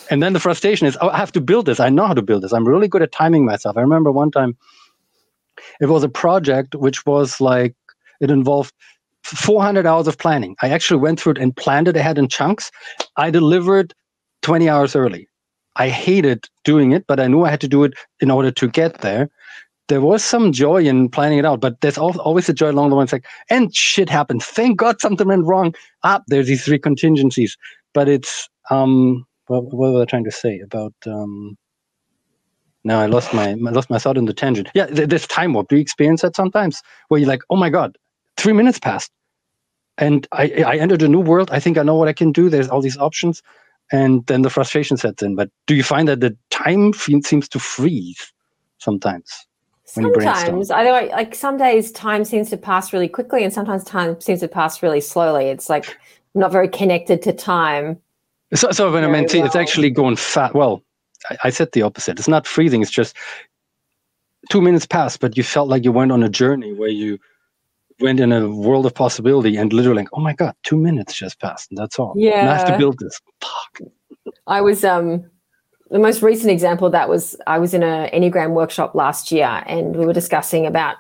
[0.10, 1.80] and then the frustration is, oh, I have to build this.
[1.80, 2.52] I know how to build this.
[2.52, 3.78] I'm really good at timing myself.
[3.78, 4.56] I remember one time,
[5.80, 7.76] it was a project which was like
[8.20, 8.74] it involved
[9.24, 10.56] 400 hours of planning.
[10.62, 12.72] I actually went through it and planned it ahead in chunks.
[13.18, 13.94] I delivered
[14.42, 15.28] 20 hours early.
[15.76, 18.68] I hated doing it, but I knew I had to do it in order to
[18.68, 19.30] get there
[19.88, 22.96] there was some joy in planning it out, but there's always a joy along the
[22.96, 23.06] way.
[23.12, 24.44] Like, and shit happened.
[24.44, 25.74] Thank God something went wrong.
[26.04, 27.58] Ah, there's these three contingencies.
[27.94, 31.58] But it's um, what, what was I trying to say about um?
[32.84, 34.70] Now I lost my I lost my thought in the tangent.
[34.74, 35.70] Yeah, this time warp.
[35.70, 37.98] Do you experience that sometimes, where you're like, oh my God,
[38.38, 39.12] three minutes passed,
[39.98, 41.52] and I I entered a new world.
[41.52, 42.50] I think I know what I can do.
[42.50, 43.44] There's all these options,
[43.92, 45.36] and then the frustration sets in.
[45.36, 48.34] But do you find that the time seems to freeze
[48.80, 49.30] sometimes?
[49.94, 54.20] Sometimes I know, like some days time seems to pass really quickly, and sometimes time
[54.22, 55.48] seems to pass really slowly.
[55.48, 55.98] It's like
[56.34, 58.00] not very connected to time.
[58.54, 59.46] So, so when I meant well.
[59.46, 60.54] it's actually going fast.
[60.54, 60.82] Well,
[61.30, 62.20] I, I, said the opposite.
[62.20, 62.82] It's not freezing.
[62.82, 63.18] It's just
[64.50, 67.20] two minutes passed, but you felt like you went on a journey where you
[68.00, 71.38] went in a world of possibility and literally like, oh my god, two minutes just
[71.42, 72.14] passed, and that's all.
[72.16, 73.20] Yeah, and I have to build this.
[73.42, 73.90] Fuck.
[74.48, 75.26] I was um
[75.92, 79.62] the most recent example of that was I was in an Enneagram workshop last year
[79.68, 80.96] and we were discussing about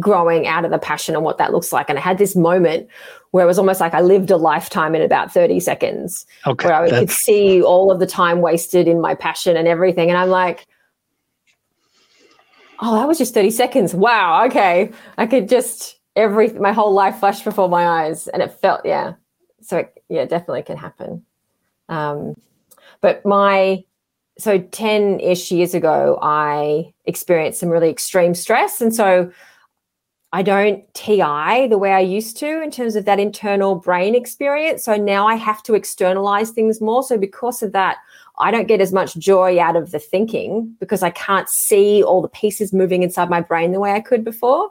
[0.00, 1.88] growing out of the passion and what that looks like.
[1.88, 2.88] And I had this moment
[3.30, 6.26] where it was almost like I lived a lifetime in about 30 seconds.
[6.46, 10.08] Okay, where I could see all of the time wasted in my passion and everything.
[10.08, 10.66] And I'm like,
[12.80, 13.94] oh, that was just 30 seconds.
[13.94, 14.46] Wow.
[14.46, 14.90] Okay.
[15.18, 18.26] I could just every my whole life flashed before my eyes.
[18.28, 19.14] And it felt, yeah.
[19.60, 21.24] So it, yeah, definitely can happen.
[21.88, 22.34] Um,
[23.00, 23.84] but my
[24.38, 28.80] so 10 ish years ago, I experienced some really extreme stress.
[28.80, 29.30] And so
[30.32, 34.84] I don't TI the way I used to in terms of that internal brain experience.
[34.84, 37.02] So now I have to externalize things more.
[37.02, 37.96] So because of that,
[38.38, 42.20] I don't get as much joy out of the thinking because I can't see all
[42.20, 44.70] the pieces moving inside my brain the way I could before.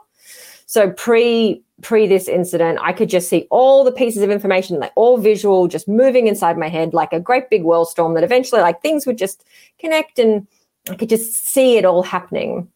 [0.66, 4.92] So pre pre this incident, I could just see all the pieces of information, like
[4.96, 8.82] all visual, just moving inside my head like a great big whirlstorm that eventually like
[8.82, 9.44] things would just
[9.78, 10.46] connect and
[10.90, 12.68] I could just see it all happening.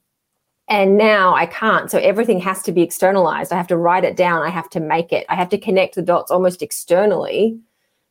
[0.69, 1.91] And now I can't.
[1.91, 3.53] So everything has to be externalized.
[3.53, 4.43] I have to write it down.
[4.43, 5.27] I have to make it.
[5.29, 7.59] I have to connect the dots almost externally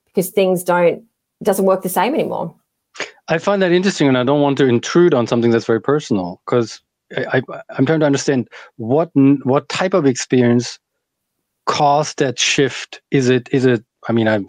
[0.07, 1.03] because things don't
[1.41, 2.53] doesn't work the same anymore.
[3.29, 6.41] I find that interesting and I don't want to intrude on something that's very personal
[6.45, 6.81] because
[7.17, 7.41] I,
[7.77, 9.11] am trying to understand what
[9.43, 10.79] what type of experience
[11.65, 13.01] caused that shift.
[13.11, 13.83] Is it is it?
[14.07, 14.45] I mean, I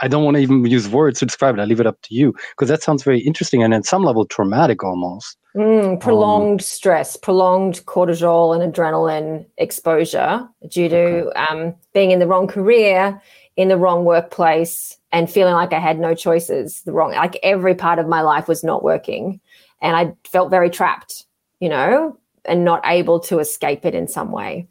[0.00, 1.60] I don't want to even use words to describe it.
[1.60, 4.26] I leave it up to you because that sounds very interesting and at some level
[4.26, 5.36] traumatic almost.
[5.56, 11.40] Mm, prolonged um, stress, prolonged cortisol and adrenaline exposure due to okay.
[11.40, 13.20] um, being in the wrong career,
[13.56, 16.82] in the wrong workplace, and feeling like I had no choices.
[16.82, 19.40] The wrong, like every part of my life was not working,
[19.80, 21.24] and I felt very trapped
[21.60, 24.68] you know, and not able to escape it in some way.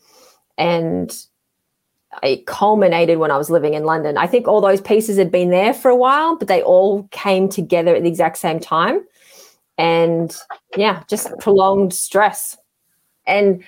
[0.57, 1.15] And
[2.23, 4.17] it culminated when I was living in London.
[4.17, 7.49] I think all those pieces had been there for a while, but they all came
[7.49, 9.05] together at the exact same time.
[9.77, 10.35] And
[10.75, 12.57] yeah, just prolonged stress.
[13.27, 13.63] And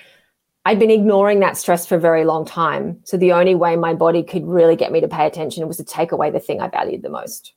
[0.64, 2.98] I'd been ignoring that stress for a very long time.
[3.04, 5.84] So the only way my body could really get me to pay attention was to
[5.84, 7.54] take away the thing I valued the most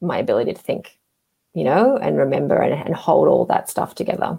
[0.00, 0.98] my ability to think,
[1.54, 4.38] you know, and remember and, and hold all that stuff together.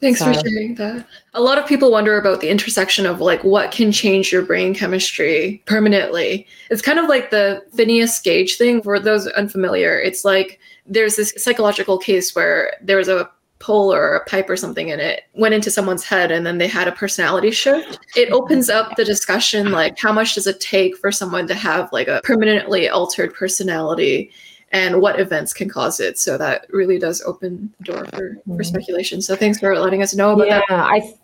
[0.00, 0.26] Thanks so.
[0.26, 1.06] for sharing that.
[1.34, 4.74] A lot of people wonder about the intersection of like what can change your brain
[4.74, 6.46] chemistry permanently.
[6.70, 8.82] It's kind of like the Phineas Gage thing.
[8.82, 14.14] For those unfamiliar, it's like there's this psychological case where there was a pole or
[14.14, 16.92] a pipe or something in it went into someone's head and then they had a
[16.92, 21.46] personality shift it opens up the discussion like how much does it take for someone
[21.46, 24.30] to have like a permanently altered personality
[24.72, 28.58] and what events can cause it so that really does open the door for, for
[28.58, 28.66] Mhm.
[28.66, 31.14] speculation so thanks for letting us know about yeah, that I.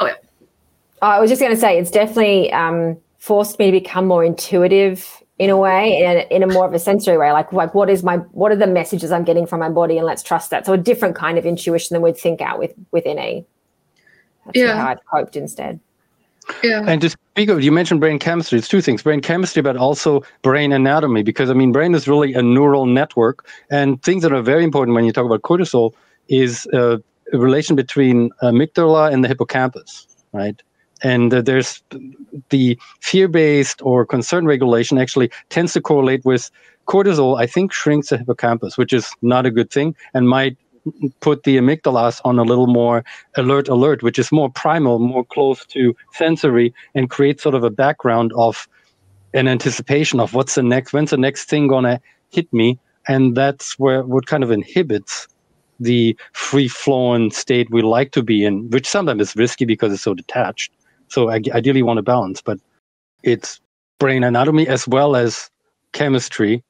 [0.00, 0.14] Oh, yeah.
[1.02, 5.22] I was just going to say it's definitely um, forced me to become more intuitive
[5.38, 7.32] in a way, and in a more of a sensory way.
[7.32, 10.04] Like, like what is my what are the messages I'm getting from my body, and
[10.06, 10.66] let's trust that.
[10.66, 13.46] So a different kind of intuition than we'd think out with with NE.
[14.44, 14.76] That's Yeah.
[14.76, 15.80] how I've coped instead.
[16.62, 18.58] Yeah And to speak of, you mentioned brain chemistry.
[18.58, 21.22] It's two things: brain chemistry, but also brain anatomy.
[21.22, 24.94] Because I mean, brain is really a neural network, and things that are very important
[24.94, 25.92] when you talk about cortisol
[26.28, 26.98] is uh,
[27.32, 30.60] a relation between amygdala and the hippocampus, right?
[31.02, 31.82] And uh, there's
[32.50, 36.50] the fear-based or concern regulation actually tends to correlate with
[36.86, 37.40] cortisol.
[37.40, 40.58] I think shrinks the hippocampus, which is not a good thing, and might
[41.20, 43.04] put the amygdalas on a little more
[43.36, 47.70] alert alert which is more primal more close to sensory and create sort of a
[47.70, 48.66] background of
[49.34, 52.78] an anticipation of what's the next when's the next thing gonna hit me.
[53.08, 55.26] And that's where what kind of inhibits
[55.78, 60.02] the free flowing state we like to be in which sometimes is risky because it's
[60.02, 60.72] so detached.
[61.08, 62.58] So I, ideally want to balance but
[63.22, 63.60] it's
[63.98, 65.50] brain anatomy as well as
[65.92, 66.62] chemistry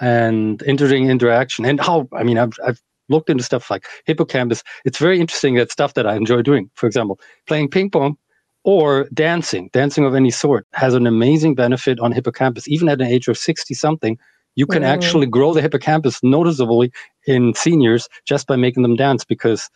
[0.00, 4.62] and interesting interaction and how i mean I've, I've looked into stuff like hippocampus.
[4.84, 6.70] It's very interesting that stuff that I enjoy doing.
[6.74, 8.16] For example, playing ping pong
[8.64, 12.68] or dancing, dancing of any sort, has an amazing benefit on hippocampus.
[12.68, 14.18] Even at an age of 60 something,
[14.56, 14.86] you can Mm.
[14.86, 16.90] actually grow the hippocampus noticeably
[17.26, 19.70] in seniors just by making them dance because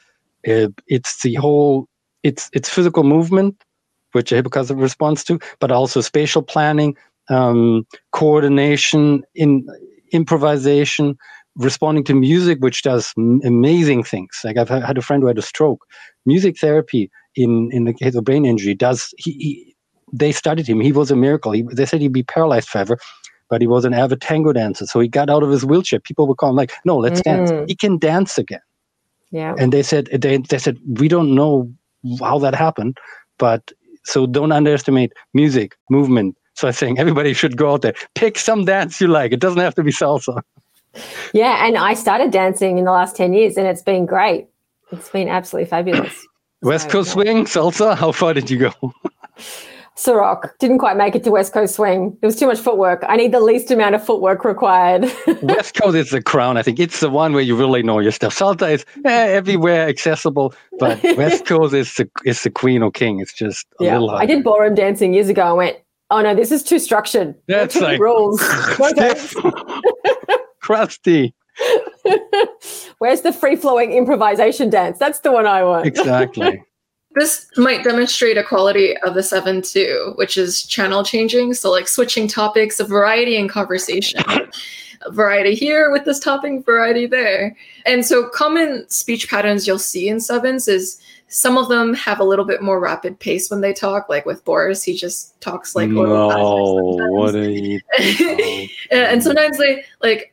[0.49, 1.87] uh, it's the whole,
[2.23, 3.55] it's, it's physical movement,
[4.13, 6.97] which the hippocampus responds to, but also spatial planning,
[7.31, 9.65] um, coordination, in
[10.13, 11.17] improvisation,
[11.57, 14.41] responding to music, which does m- amazing things.
[14.45, 15.85] Like I've had a friend who had a stroke.
[16.27, 19.13] Music therapy in in the case of brain injury does.
[19.19, 19.77] He, he
[20.13, 20.81] they studied him.
[20.81, 21.53] He was a miracle.
[21.53, 22.99] He, they said he'd be paralyzed forever,
[23.49, 24.87] but he was an avid tango dancer.
[24.87, 26.01] So he got out of his wheelchair.
[26.01, 27.65] People would call him like, "No, let's dance." Mm.
[27.69, 28.61] He can dance again.
[29.31, 29.55] Yeah.
[29.59, 31.73] And they said they they said we don't know
[32.21, 32.99] how that happened,
[33.39, 33.73] but
[34.05, 36.37] so don't underestimate music, movement.
[36.55, 39.33] So I'm saying everybody should go out there, pick some dance you like.
[39.33, 40.43] It doesn't have to be salsa.
[41.33, 44.49] Yeah, and I started dancing in the last 10 years and it's been great.
[44.91, 46.15] It's been absolutely fabulous.
[46.63, 47.13] West So, Coast yeah.
[47.15, 47.97] swing, salsa.
[47.97, 48.73] How far did you go?
[49.97, 52.17] Ciroc didn't quite make it to West Coast Swing.
[52.23, 53.05] It was too much footwork.
[53.07, 55.03] I need the least amount of footwork required.
[55.43, 56.57] West Coast is the crown.
[56.57, 58.35] I think it's the one where you really know your stuff.
[58.35, 63.21] Salsa is eh, everywhere accessible, but West Coast is the is the queen or king.
[63.21, 64.11] It's just a yeah, little.
[64.17, 65.43] I did ballroom dancing years ago.
[65.43, 65.77] I went,
[66.11, 67.35] oh no, this is too structured.
[67.47, 68.41] There That's too like rules.
[70.63, 71.35] No crusty.
[72.99, 74.99] Where's the free flowing improvisation dance?
[74.99, 75.87] That's the one I want.
[75.87, 76.65] Exactly.
[77.15, 81.53] This might demonstrate a quality of the seven too, which is channel changing.
[81.53, 84.23] So like switching topics a variety in conversation.
[85.11, 87.55] variety here with this topic, variety there.
[87.85, 92.25] And so common speech patterns you'll see in sevens is some of them have a
[92.25, 94.09] little bit more rapid pace when they talk.
[94.09, 97.79] Like with Boris, he just talks like a little faster no, what are you?
[97.99, 100.32] and and sometimes they like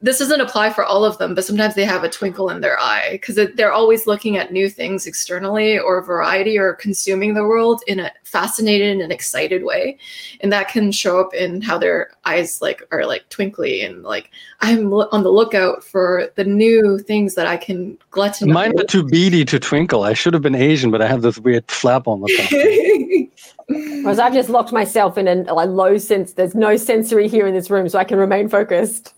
[0.00, 2.78] this doesn't apply for all of them but sometimes they have a twinkle in their
[2.78, 7.82] eye because they're always looking at new things externally or variety or consuming the world
[7.86, 9.96] in a fascinated and excited way
[10.40, 14.30] and that can show up in how their eyes like are like twinkly and like
[14.60, 18.84] i'm lo- on the lookout for the new things that i can glutton Mine are
[18.84, 20.02] too beady to twinkle.
[20.02, 23.68] I should have been Asian, but I have this weird flap on the top.
[24.02, 26.32] Whereas I've just locked myself in a like, low sense.
[26.32, 29.14] There's no sensory here in this room, so I can remain focused.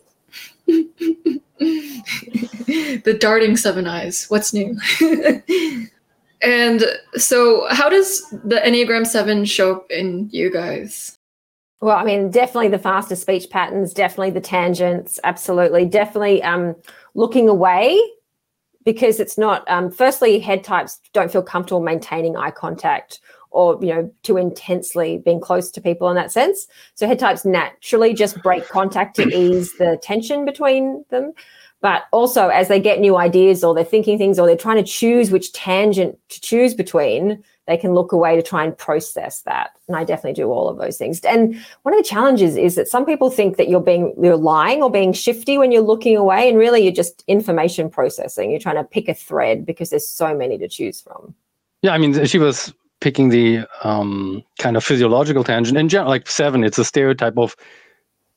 [1.59, 4.27] the darting seven eyes.
[4.29, 4.77] What's new?
[6.43, 11.17] and so, how does the Enneagram Seven show up in you guys?
[11.81, 16.77] Well, I mean, definitely the faster speech patterns, definitely the tangents, absolutely, definitely um,
[17.15, 17.99] looking away
[18.85, 19.69] because it's not.
[19.71, 25.19] Um, firstly, head types don't feel comfortable maintaining eye contact or you know too intensely
[25.19, 26.67] being close to people in that sense.
[26.95, 31.33] So head types naturally just break contact to ease the tension between them.
[31.83, 34.83] But also, as they get new ideas or they're thinking things or they're trying to
[34.83, 39.71] choose which tangent to choose between, they can look away to try and process that.
[39.89, 41.21] And I definitely do all of those things.
[41.21, 44.83] And one of the challenges is that some people think that you're being you're lying
[44.83, 48.51] or being shifty when you're looking away, and really you're just information processing.
[48.51, 51.35] You're trying to pick a thread because there's so many to choose from.
[51.81, 55.79] Yeah, I mean, she was picking the um, kind of physiological tangent.
[55.79, 57.57] In general, like seven, it's a stereotype of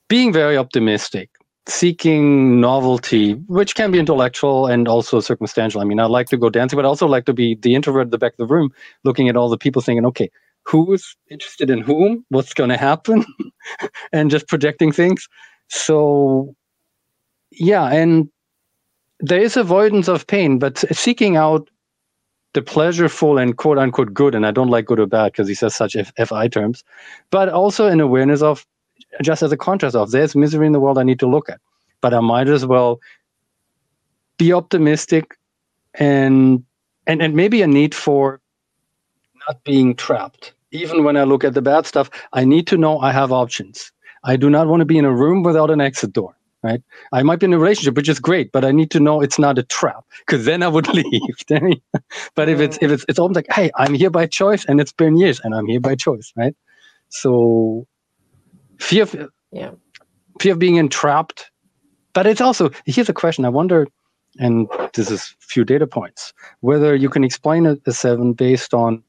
[0.07, 1.29] being very optimistic,
[1.67, 5.81] seeking novelty, which can be intellectual and also circumstantial.
[5.81, 8.07] I mean, I like to go dancing, but I also like to be the introvert
[8.07, 8.71] at the back of the room,
[9.03, 10.29] looking at all the people thinking, okay,
[10.63, 12.25] who's interested in whom?
[12.29, 13.25] What's going to happen?
[14.13, 15.27] and just projecting things.
[15.69, 16.55] So,
[17.51, 18.29] yeah, and
[19.19, 21.69] there is avoidance of pain, but seeking out
[22.53, 25.55] the pleasureful and quote unquote good, and I don't like good or bad because he
[25.55, 26.83] says such F- FI terms,
[27.31, 28.65] but also an awareness of
[29.21, 31.59] just as a contrast of there's misery in the world I need to look at,
[32.01, 32.99] but I might as well
[34.37, 35.37] be optimistic
[35.95, 36.63] and
[37.07, 38.39] and and maybe a need for
[39.47, 40.53] not being trapped.
[40.71, 43.91] Even when I look at the bad stuff, I need to know I have options.
[44.23, 46.81] I do not want to be in a room without an exit door right?
[47.11, 49.37] I might be in a relationship, which is great, but I need to know it's
[49.37, 51.21] not a trap because then I would leave.
[52.35, 54.93] but if it's if it's it's almost like, hey, I'm here by choice, and it's
[54.93, 56.55] been years, and I'm here by choice, right?
[57.09, 57.85] So
[58.79, 59.71] fear of yeah,
[60.39, 61.51] fear of being entrapped,
[62.13, 63.45] but it's also here's a question.
[63.45, 63.87] I wonder,
[64.39, 69.03] and this is few data points, whether you can explain a, a seven based on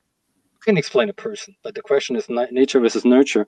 [0.64, 3.46] can explain a person, but the question is nature versus nurture.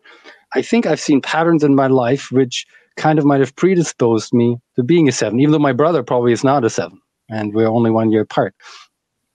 [0.55, 4.59] I think I've seen patterns in my life which kind of might have predisposed me
[4.77, 7.69] to being a seven, even though my brother probably is not a seven, and we're
[7.69, 8.55] only one year apart.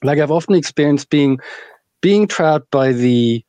[0.04, 1.40] Like I've often experienced being
[2.02, 3.46] being trapped by the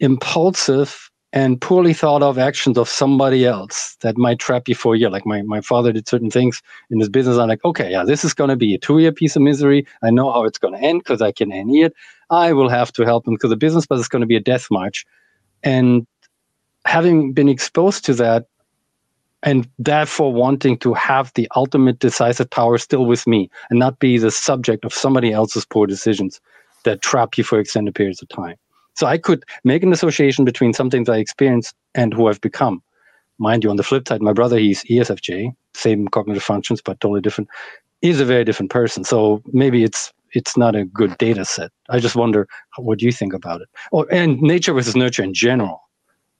[0.00, 4.98] impulsive and poorly thought of actions of somebody else that might trap you for a
[4.98, 5.10] year.
[5.10, 7.38] Like my, my father did certain things in his business.
[7.38, 9.84] I'm like, okay, yeah, this is going to be a two year piece of misery.
[10.02, 11.92] I know how it's going to end because I can end it.
[12.30, 14.40] I will have to help him because the business, but it's going to be a
[14.40, 15.04] death march.
[15.64, 16.06] And
[16.86, 18.46] having been exposed to that,
[19.44, 24.18] and therefore wanting to have the ultimate decisive power still with me and not be
[24.18, 26.40] the subject of somebody else's poor decisions
[26.84, 28.56] that trap you for extended periods of time.
[28.94, 32.82] So I could make an association between some things I experienced and who I've become.
[33.38, 37.20] Mind you, on the flip side, my brother, he's ESFJ, same cognitive functions, but totally
[37.20, 37.50] different.
[38.00, 39.04] He's a very different person.
[39.04, 41.70] So maybe it's it's not a good data set.
[41.90, 43.68] I just wonder what you think about it.
[43.92, 45.80] Oh, and nature versus nurture in general,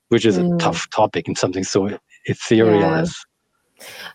[0.09, 0.55] which is mm.
[0.55, 1.87] a tough topic and something so
[2.27, 3.05] ethereal yeah.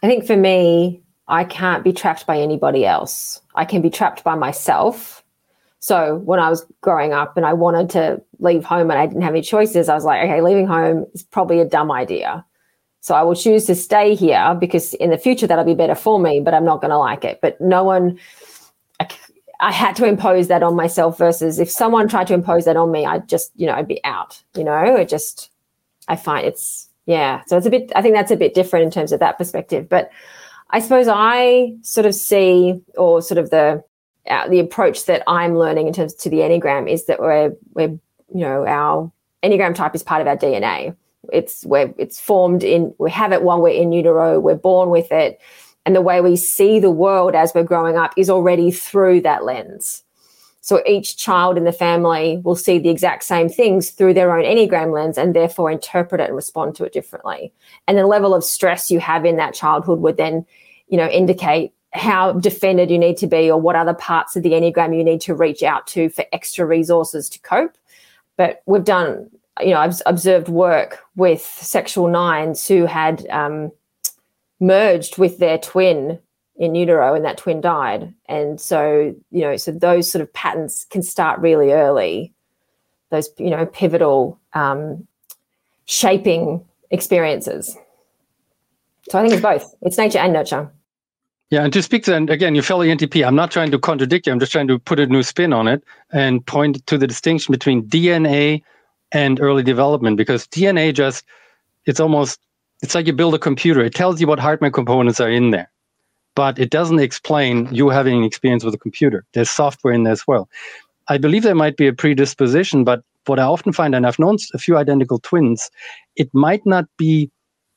[0.02, 3.42] I think for me, I can't be trapped by anybody else.
[3.56, 5.24] I can be trapped by myself.
[5.80, 9.22] So when I was growing up and I wanted to leave home and I didn't
[9.22, 12.46] have any choices, I was like, okay, leaving home is probably a dumb idea.
[13.02, 16.20] So I will choose to stay here because in the future that'll be better for
[16.20, 17.40] me, but I'm not going to like it.
[17.42, 18.20] But no one,
[19.00, 19.08] I,
[19.62, 22.92] I, had to impose that on myself versus if someone tried to impose that on
[22.92, 25.50] me, I'd just, you know, I'd be out, you know, it just,
[26.10, 28.92] I find it's, yeah so it's a bit i think that's a bit different in
[28.92, 30.12] terms of that perspective but
[30.70, 33.84] i suppose i sort of see or sort of the
[34.30, 37.90] uh, the approach that i'm learning in terms to the enneagram is that we're we're
[37.90, 39.12] you know our
[39.44, 40.96] enneagram type is part of our dna
[41.34, 45.12] it's where it's formed in we have it while we're in utero we're born with
[45.12, 45.42] it
[45.88, 49.44] and the way we see the world as we're growing up is already through that
[49.44, 50.04] lens
[50.70, 54.44] so each child in the family will see the exact same things through their own
[54.44, 57.52] Enneagram lens and therefore interpret it and respond to it differently.
[57.88, 60.46] And the level of stress you have in that childhood would then,
[60.88, 64.52] you know, indicate how defended you need to be or what other parts of the
[64.52, 67.76] Enneagram you need to reach out to for extra resources to cope.
[68.38, 69.28] But we've done,
[69.60, 73.72] you know, I've observed work with sexual nines who had um,
[74.60, 76.20] merged with their twin
[76.60, 78.14] in utero and that twin died.
[78.28, 82.34] And so, you know, so those sort of patterns can start really early,
[83.10, 85.08] those, you know, pivotal um,
[85.86, 87.76] shaping experiences.
[89.10, 89.74] So I think it's both.
[89.82, 90.70] It's nature and nurture.
[91.50, 94.34] Yeah, and to speak then again, your fellow ENTP, I'm not trying to contradict you.
[94.34, 95.82] I'm just trying to put a new spin on it
[96.12, 98.62] and point to the distinction between DNA
[99.14, 101.26] and early development because DNA just
[101.86, 102.40] it's almost
[102.84, 103.82] it's like you build a computer.
[103.82, 105.72] It tells you what hardware components are in there
[106.36, 109.26] but it doesn't explain you having experience with a computer.
[109.34, 110.50] There's software in there as well.
[111.08, 114.38] I believe there might be a predisposition, but what I often find, and I've known
[114.54, 115.70] a few identical twins,
[116.16, 117.30] it might not be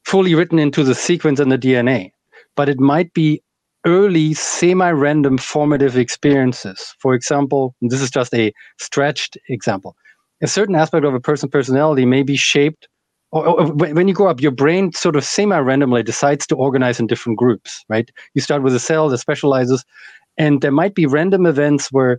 [0.05, 2.11] fully written into the sequence in the DNA,
[2.57, 3.43] but it might be
[3.85, 6.95] early semi-random formative experiences.
[6.99, 9.97] For example, this is just a stretched example.
[10.43, 12.89] A certain aspect of a person's personality may be shaped
[13.33, 17.85] when you grow up, your brain sort of semi-randomly decides to organize in different groups,
[17.89, 18.11] right?
[18.35, 19.85] You start with a cell that specializes,
[20.37, 22.19] and there might be random events where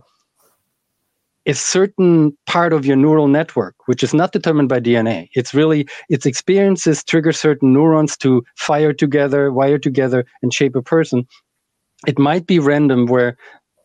[1.46, 5.86] a certain part of your neural network, which is not determined by DNA, it's really
[6.08, 11.28] its experiences trigger certain neurons to fire together, wire together, and shape a person.
[12.06, 13.36] It might be random where,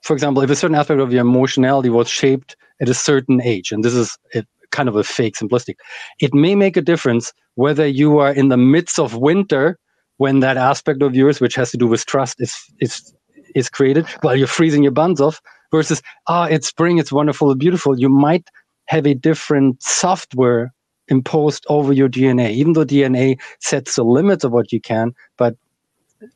[0.03, 3.71] for example, if a certain aspect of your emotionality was shaped at a certain age,
[3.71, 4.17] and this is
[4.71, 5.75] kind of a fake simplistic.
[6.19, 9.77] It may make a difference whether you are in the midst of winter
[10.17, 13.13] when that aspect of yours, which has to do with trust, is is
[13.55, 15.41] is created while you're freezing your buns off,
[15.71, 17.99] versus ah, it's spring, it's wonderful, beautiful.
[17.99, 18.47] You might
[18.87, 20.73] have a different software
[21.07, 25.55] imposed over your DNA, even though DNA sets the limits of what you can, but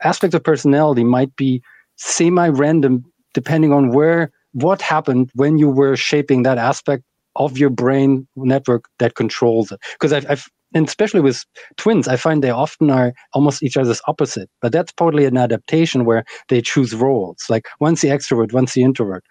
[0.01, 1.61] aspects of personality might be
[1.97, 3.03] semi-random
[3.33, 7.03] depending on where what happened when you were shaping that aspect
[7.35, 9.79] of your brain network that controls it.
[9.93, 11.45] Because I've, I've and especially with
[11.77, 14.49] twins, I find they often are almost each other's opposite.
[14.61, 17.45] But that's partly an adaptation where they choose roles.
[17.49, 19.23] Like one's the extrovert, one's the introvert.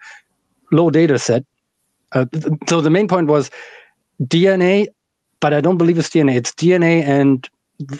[0.71, 1.43] Low data set.
[2.13, 2.25] Uh,
[2.67, 3.49] so the main point was
[4.21, 4.87] DNA,
[5.39, 6.35] but I don't believe it's DNA.
[6.35, 7.49] It's DNA and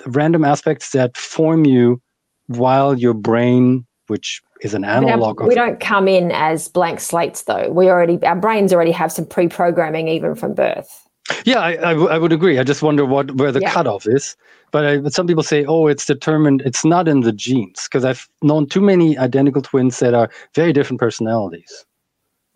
[0.06, 2.02] random aspects that form you
[2.48, 5.40] while your brain, which is an analog.
[5.40, 7.70] We don't, we don't come in as blank slates, though.
[7.70, 11.08] We already our brains already have some pre-programming even from birth.
[11.46, 12.60] Yeah, I, I, w- I would agree.
[12.60, 13.72] I just wonder what where the yeah.
[13.72, 14.36] cutoff is.
[14.72, 16.62] But, I, but some people say, oh, it's determined.
[16.66, 20.74] It's not in the genes because I've known too many identical twins that are very
[20.74, 21.86] different personalities.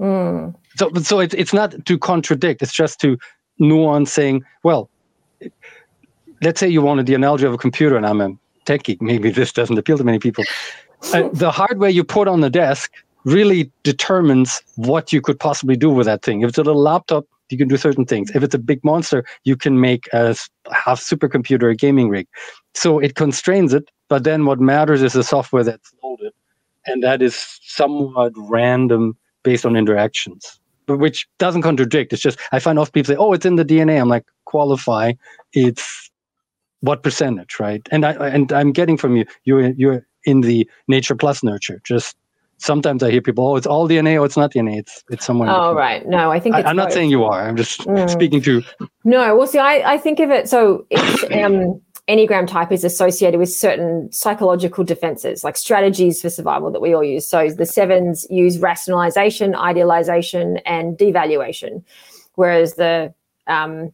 [0.01, 0.55] Mm.
[0.77, 2.61] So, so it's it's not to contradict.
[2.61, 3.17] It's just to
[3.59, 4.89] nuance saying, well,
[6.41, 8.31] let's say you wanted the analogy of a computer, and I'm a
[8.65, 9.01] tech geek.
[9.01, 10.43] Maybe this doesn't appeal to many people
[11.13, 12.91] uh, the hardware you put on the desk
[13.25, 16.41] really determines what you could possibly do with that thing.
[16.41, 18.31] If it's a little laptop, you can do certain things.
[18.33, 20.35] If it's a big monster, you can make a
[20.71, 22.27] half supercomputer, a gaming rig.
[22.73, 26.33] So it constrains it, but then what matters is the software that's loaded,
[26.85, 32.13] and that is somewhat random based on interactions, but which doesn't contradict.
[32.13, 35.13] It's just I find often people say, "Oh, it's in the DNA." I'm like, qualify.
[35.53, 36.11] It's
[36.81, 37.81] what percentage, right?
[37.91, 41.81] And I and I'm getting from you, you're you're in the nature plus nurture.
[41.83, 42.17] Just
[42.57, 44.79] sometimes I hear people, oh, it's all DNA, or it's not DNA.
[44.79, 45.49] It's it's somewhere.
[45.49, 46.05] Oh, right.
[46.07, 47.47] No, I think I, am not saying you are.
[47.47, 48.09] I'm just mm.
[48.09, 48.63] speaking to.
[49.03, 53.37] No, well, see, I, I think of it so each um, Enneagram type is associated
[53.37, 57.27] with certain psychological defenses, like strategies for survival that we all use.
[57.27, 61.83] So the sevens use rationalization, idealization, and devaluation,
[62.35, 63.13] whereas the
[63.47, 63.93] um,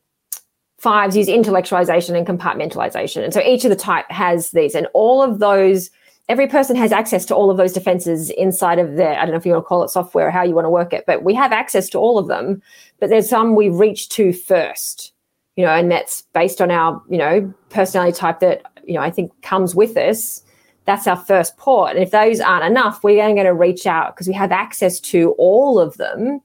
[0.77, 3.23] fives use intellectualization and compartmentalization.
[3.23, 5.89] And so each of the type has these, and all of those
[6.29, 9.37] every person has access to all of those defenses inside of their, I don't know
[9.37, 11.23] if you want to call it software or how you want to work it, but
[11.23, 12.61] we have access to all of them.
[12.99, 15.13] But there's some we reach to first,
[15.55, 19.11] you know, and that's based on our, you know, personality type that, you know, I
[19.11, 20.41] think comes with us.
[20.85, 21.91] That's our first port.
[21.91, 24.99] And if those aren't enough, we're then going to reach out because we have access
[25.01, 26.41] to all of them.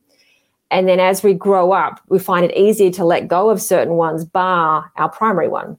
[0.70, 3.95] And then as we grow up, we find it easier to let go of certain
[3.95, 5.79] ones, bar our primary one.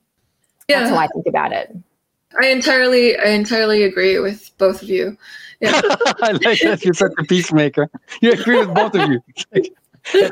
[0.68, 0.80] Yeah.
[0.80, 1.76] That's how I think about it.
[2.40, 5.18] I entirely, I entirely agree with both of you.
[5.60, 5.82] Yeah.
[6.22, 7.90] I like that you're such a peacemaker.
[8.22, 9.22] You agree with both of you.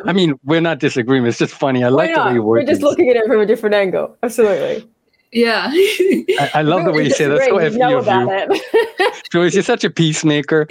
[0.06, 1.26] I mean, we're not disagreeing.
[1.26, 1.84] It's just funny.
[1.84, 2.62] I like the way you work.
[2.62, 4.16] We're just looking at it from a different angle.
[4.24, 4.88] Absolutely.
[5.32, 5.70] Yeah.
[5.72, 7.42] I, I love the way you say that.
[7.42, 8.30] So FU of you.
[8.32, 9.24] it.
[9.32, 10.68] Joyce, you're such a peacemaker.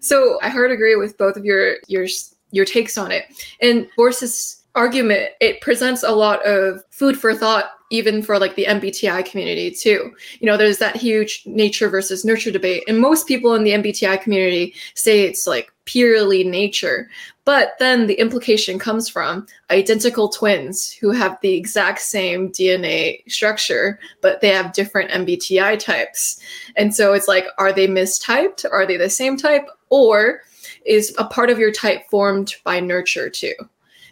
[0.00, 2.06] So I heard agree with both of your your
[2.50, 3.24] your takes on it.
[3.60, 8.64] And Boris's argument, it presents a lot of food for thought even for like the
[8.64, 10.12] MBTI community too.
[10.40, 12.84] You know, there's that huge nature versus nurture debate.
[12.88, 17.10] And most people in the MBTI community say it's like purely nature.
[17.44, 24.00] But then the implication comes from identical twins who have the exact same DNA structure,
[24.22, 26.40] but they have different MBTI types.
[26.76, 28.64] And so it's like, are they mistyped?
[28.70, 29.68] Are they the same type?
[29.90, 30.40] Or
[30.86, 33.52] is a part of your type formed by nurture too?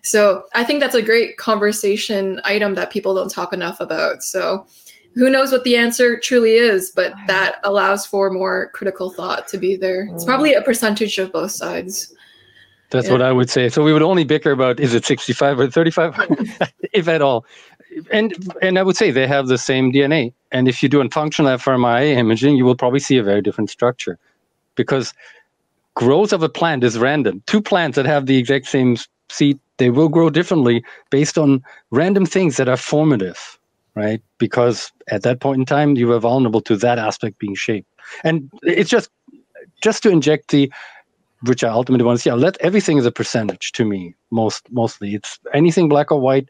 [0.03, 4.22] So I think that's a great conversation item that people don't talk enough about.
[4.22, 4.66] So
[5.14, 9.59] who knows what the answer truly is, but that allows for more critical thought to
[9.59, 10.09] be there.
[10.12, 12.14] It's probably a percentage of both sides.
[12.90, 13.12] That's yeah.
[13.12, 13.68] what I would say.
[13.68, 16.14] So we would only bicker about is it 65 or 35,
[16.92, 17.44] if at all.
[18.12, 20.32] And and I would say they have the same DNA.
[20.53, 23.70] And if you do a functional fMRI imaging, you will probably see a very different
[23.70, 24.18] structure
[24.76, 25.12] because
[25.94, 27.42] growth of a plant is random.
[27.46, 28.96] Two plants that have the exact same
[29.31, 33.59] seed they will grow differently based on random things that are formative,
[33.95, 34.22] right?
[34.39, 37.89] Because at that point in time, you were vulnerable to that aspect being shaped.
[38.22, 39.11] And it's just
[39.83, 40.70] just to inject the
[41.43, 42.31] which I ultimately want to see.
[42.31, 45.14] Yeah, let everything is a percentage to me, most mostly.
[45.14, 46.49] It's anything black or white.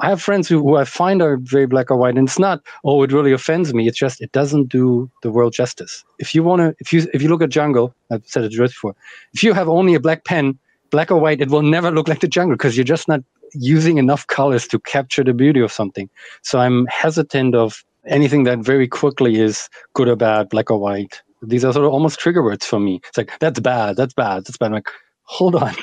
[0.00, 2.60] I have friends who, who I find are very black or white, and it's not,
[2.84, 3.86] oh, it really offends me.
[3.88, 6.04] It's just it doesn't do the world justice.
[6.18, 8.94] If you wanna if you if you look at jungle, I've said it before,
[9.32, 10.58] if you have only a black pen
[10.92, 13.20] black or white, it will never look like the jungle because you're just not
[13.54, 16.08] using enough colors to capture the beauty of something.
[16.42, 21.22] So I'm hesitant of anything that very quickly is good or bad, black or white.
[21.42, 23.00] These are sort of almost trigger words for me.
[23.08, 24.66] It's like, that's bad, that's bad, that's bad.
[24.66, 24.88] I'm like,
[25.24, 25.74] hold on.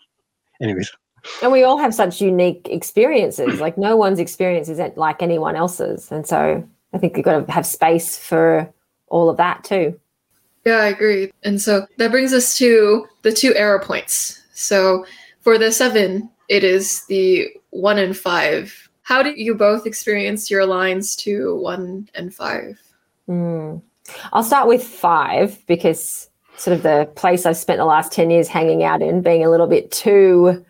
[0.62, 0.90] Anyways.
[1.42, 3.60] And we all have such unique experiences.
[3.60, 6.10] Like no one's experience isn't like anyone else's.
[6.10, 8.72] And so I think you've got to have space for
[9.08, 9.98] all of that too.
[10.64, 11.32] Yeah, I agree.
[11.42, 14.41] And so that brings us to the two error points.
[14.62, 15.04] So
[15.40, 18.88] for the seven, it is the one and five.
[19.02, 22.80] How did you both experience your lines to one and five?
[23.28, 23.82] Mm.
[24.32, 28.48] I'll start with five because sort of the place I've spent the last 10 years
[28.48, 30.64] hanging out in, being a little bit too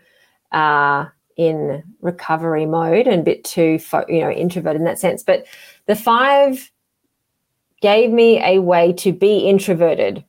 [0.52, 3.78] uh, in recovery mode and a bit too,
[4.08, 5.22] you know, introverted in that sense.
[5.22, 5.44] But
[5.86, 6.70] the five
[7.80, 10.24] gave me a way to be introverted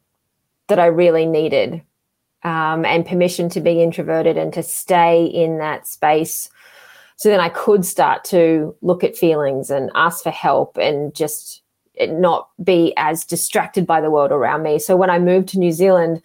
[0.68, 1.84] that I really needed
[2.44, 6.50] um, and permission to be introverted and to stay in that space.
[7.16, 11.62] So then I could start to look at feelings and ask for help and just
[12.02, 14.80] not be as distracted by the world around me.
[14.80, 16.22] So when I moved to New Zealand,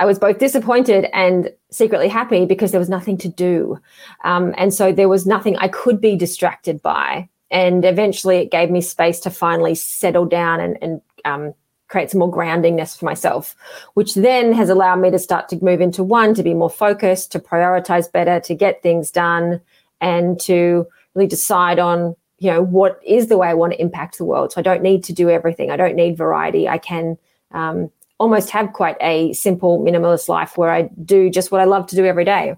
[0.00, 3.78] I was both disappointed and secretly happy because there was nothing to do.
[4.24, 8.70] Um, and so there was nothing I could be distracted by and eventually it gave
[8.70, 11.54] me space to finally settle down and, and um,
[11.94, 13.54] create some more groundingness for myself,
[13.94, 17.30] which then has allowed me to start to move into one, to be more focused,
[17.30, 19.60] to prioritize better, to get things done,
[20.00, 24.18] and to really decide on, you know, what is the way I want to impact
[24.18, 24.50] the world.
[24.50, 25.70] So I don't need to do everything.
[25.70, 26.68] I don't need variety.
[26.68, 27.16] I can
[27.52, 31.86] um, almost have quite a simple minimalist life where I do just what I love
[31.86, 32.56] to do every day.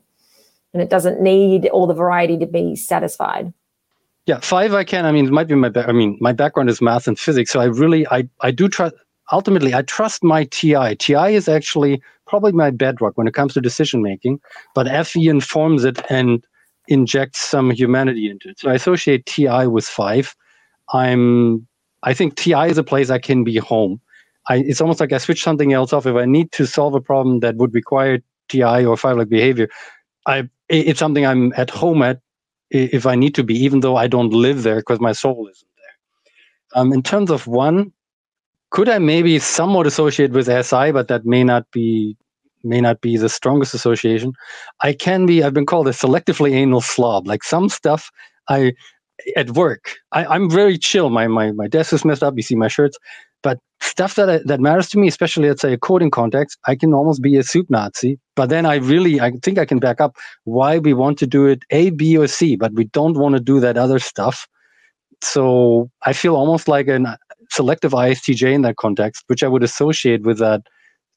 [0.72, 3.52] And it doesn't need all the variety to be satisfied.
[4.24, 5.04] Yeah, five I can.
[5.04, 5.70] I mean, it might be my.
[5.76, 8.96] I mean, my background is math and physics, so I really, I, I do trust.
[9.32, 10.96] Ultimately, I trust my TI.
[10.96, 14.40] TI is actually probably my bedrock when it comes to decision making,
[14.74, 16.44] but FE informs it and
[16.88, 18.58] injects some humanity into it.
[18.58, 20.34] So I associate TI with five.
[20.92, 21.66] I'm.
[22.02, 24.00] I think TI is a place I can be home.
[24.48, 26.06] I, it's almost like I switch something else off.
[26.06, 29.68] If I need to solve a problem that would require TI or five like behavior,
[30.26, 32.20] I it's something I'm at home at
[32.70, 35.68] if I need to be, even though I don't live there because my soul isn't
[35.76, 36.80] there.
[36.80, 37.92] Um, in terms of one,
[38.70, 42.16] could I maybe somewhat associate with SI, but that may not be
[42.64, 44.32] may not be the strongest association.
[44.82, 45.42] I can be.
[45.42, 47.26] I've been called a selectively anal slob.
[47.26, 48.10] Like some stuff,
[48.48, 48.72] I
[49.36, 51.10] at work, I, I'm very chill.
[51.10, 52.34] My my my desk is messed up.
[52.36, 52.98] You see my shirts.
[53.42, 56.92] But stuff that that matters to me, especially let's say a coding context, I can
[56.92, 58.18] almost be a soup Nazi.
[58.34, 61.46] But then I really, I think I can back up why we want to do
[61.46, 64.48] it A, B, or C, but we don't want to do that other stuff.
[65.22, 66.98] So I feel almost like a
[67.56, 70.62] selective ISTJ in that context, which I would associate with that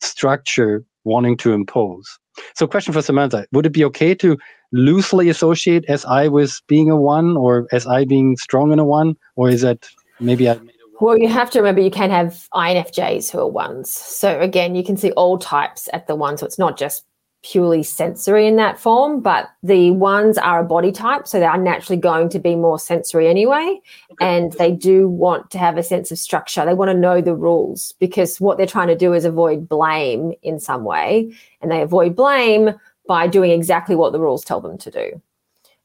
[0.01, 2.07] structure wanting to impose.
[2.55, 4.37] So, question for Samantha: Would it be okay to
[4.71, 9.49] loosely associate SI with being a one, or SI being strong in a one, or
[9.49, 10.59] is that maybe I
[10.99, 13.89] well, you have to remember you can have INFJs who are ones.
[13.89, 16.37] So again, you can see all types at the one.
[16.37, 17.05] So it's not just
[17.41, 21.27] purely sensory in that form, but the ones are a body type.
[21.27, 23.79] So they are naturally going to be more sensory anyway.
[24.19, 26.65] And they do want to have a sense of structure.
[26.65, 30.33] They want to know the rules because what they're trying to do is avoid blame
[30.41, 31.33] in some way.
[31.61, 32.71] And they avoid blame
[33.07, 35.21] by doing exactly what the rules tell them to do.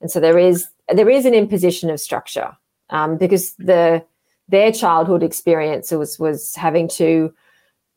[0.00, 2.57] And so there is there is an imposition of structure
[2.90, 4.05] um, because the
[4.48, 7.32] their childhood experience was was having to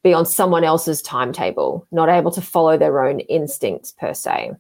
[0.04, 4.52] be on someone else's timetable, not able to follow their own instincts per se.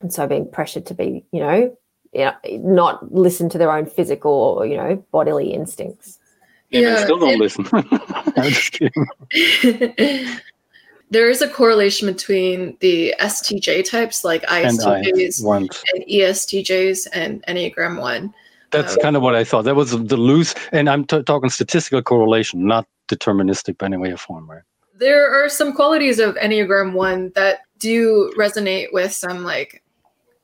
[0.00, 1.76] And so being pressured to be, you know,
[2.12, 6.18] you know not listen to their own physical or, you know, bodily instincts.
[6.70, 7.66] Yeah, yeah still don't listen.
[7.72, 9.06] I'm just kidding.
[11.10, 18.00] there is a correlation between the STJ types like ISTJs and, and ESTJs and Enneagram
[18.00, 18.34] 1.
[18.70, 19.62] That's um, kind of what I thought.
[19.62, 22.86] That was the loose, and I'm t- talking statistical correlation, not
[23.16, 24.62] deterministic by any way or form, right?
[24.94, 29.82] There are some qualities of Enneagram 1 that do resonate with some like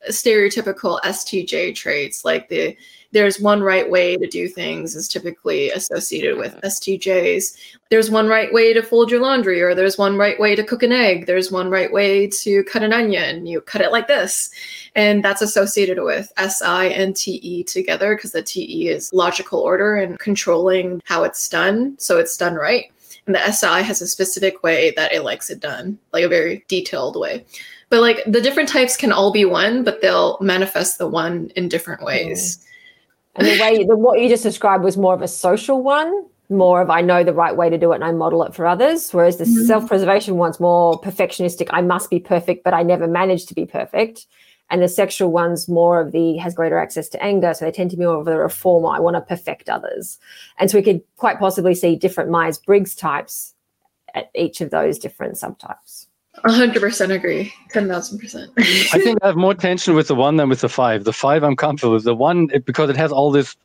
[0.09, 2.77] stereotypical STJ traits, like the
[3.13, 7.57] there's one right way to do things is typically associated with STJs.
[7.91, 10.83] There's one right way to fold your laundry, or there's one right way to cook
[10.83, 11.27] an egg.
[11.27, 13.47] There's one right way to cut an onion.
[13.47, 14.51] You cut it like this.
[14.95, 20.19] And that's associated with SI and TE together because the TE is logical order and
[20.19, 21.97] controlling how it's done.
[21.99, 22.93] So it's done right.
[23.27, 26.65] And the SI has a specific way that it likes it done, like a very
[26.69, 27.47] detailed way.
[27.91, 31.69] But like the different types can all be one, but they'll manifest the one in
[31.69, 32.29] different mm-hmm.
[32.29, 32.65] ways.
[33.39, 36.81] And the way the, what you just described was more of a social one, more
[36.83, 39.13] of I know the right way to do it and I model it for others.
[39.13, 39.65] Whereas the mm-hmm.
[39.65, 41.69] self-preservation one's more perfectionistic.
[41.71, 44.27] I must be perfect, but I never manage to be perfect.
[44.71, 47.55] And the sexual one's more of the has greater access to anger.
[47.55, 48.89] So they tend to be more of the reformer.
[48.89, 50.19] I want to perfect others.
[50.59, 53.55] And so we could quite possibly see different Myers Briggs types
[54.15, 56.08] at each of those different subtypes
[56.45, 57.53] hundred percent agree.
[57.71, 58.51] Ten thousand percent.
[58.59, 61.05] I think I have more tension with the one than with the five.
[61.05, 62.05] The five I'm comfortable with.
[62.05, 63.57] The one it, because it has all this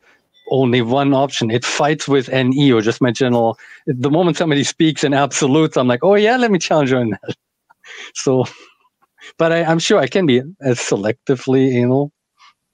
[0.50, 1.52] only one option.
[1.52, 3.58] It fights with NE or just my general.
[3.88, 7.10] The moment somebody speaks in absolutes, I'm like, oh yeah, let me challenge you on
[7.12, 7.36] that.
[8.16, 8.46] So,
[9.38, 12.14] but I, am sure I can be as selectively anal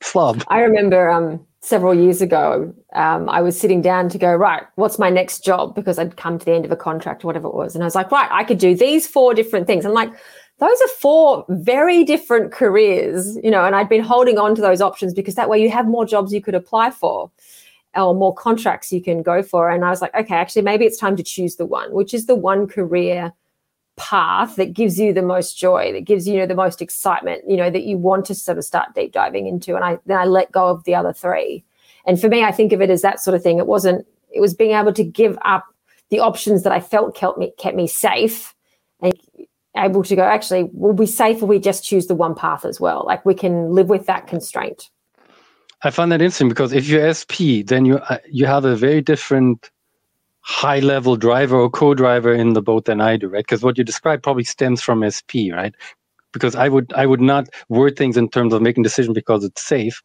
[0.02, 0.44] slob.
[0.48, 4.98] I remember um, several years ago, um, I was sitting down to go, right, what's
[4.98, 5.76] my next job?
[5.76, 7.76] Because I'd come to the end of a contract whatever it was.
[7.76, 9.86] And I was like, right, I could do these four different things.
[9.86, 10.12] I'm like,
[10.60, 14.82] those are four very different careers, you know, and I'd been holding on to those
[14.82, 17.32] options because that way you have more jobs you could apply for
[17.96, 19.70] or more contracts you can go for.
[19.70, 22.26] And I was like, okay, actually, maybe it's time to choose the one, which is
[22.26, 23.34] the one career
[24.00, 27.44] path that gives you the most joy, that gives you, you know, the most excitement,
[27.48, 29.76] you know, that you want to sort of start deep diving into.
[29.76, 31.64] And I then I let go of the other three.
[32.06, 33.60] And for me, I think of it as that sort of thing.
[33.60, 35.66] It wasn't, it was being able to give up
[36.10, 38.56] the options that I felt kept me kept me safe
[39.02, 39.14] and
[39.78, 42.80] able to go, actually, we'll be safe if we just choose the one path as
[42.80, 43.04] well.
[43.06, 44.90] Like we can live with that constraint.
[45.84, 49.02] I find that interesting because if you're SP, then you uh, you have a very
[49.02, 49.70] different
[50.50, 53.46] high level driver or co-driver in the boat than I do, right?
[53.46, 55.76] Because what you describe probably stems from SP, right?
[56.34, 59.62] Because I would I would not word things in terms of making decisions because it's
[59.62, 60.02] safe,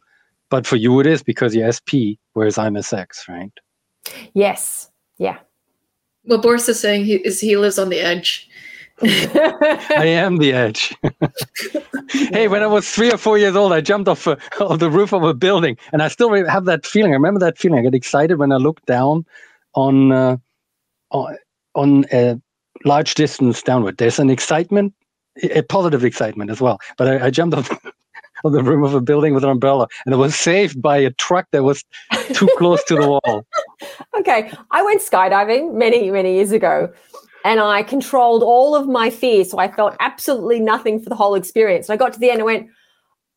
[0.50, 3.50] but for you it is because you're SP, whereas I'm SX, right?
[4.34, 4.90] Yes.
[5.16, 5.38] Yeah.
[6.24, 8.46] What Boris is saying he, is he lives on the edge.
[9.02, 10.94] I am the edge.
[12.10, 14.90] hey, when I was three or four years old, I jumped off, uh, of the
[14.90, 17.12] roof of a building, and I still have that feeling.
[17.12, 17.78] I remember that feeling.
[17.78, 19.24] I get excited when I look down
[19.74, 20.36] on uh,
[21.10, 22.40] on, a
[22.84, 23.98] large distance downward.
[23.98, 24.94] There's an excitement,
[25.42, 26.78] a positive excitement as well.
[26.98, 27.70] But I, I jumped off
[28.44, 31.10] of the roof of a building with an umbrella, and it was saved by a
[31.12, 31.84] truck that was
[32.32, 33.46] too close to the wall.
[34.18, 36.90] Okay, I went skydiving many many years ago
[37.44, 39.44] and I controlled all of my fear.
[39.44, 41.88] So I felt absolutely nothing for the whole experience.
[41.88, 42.68] And I got to the end and went,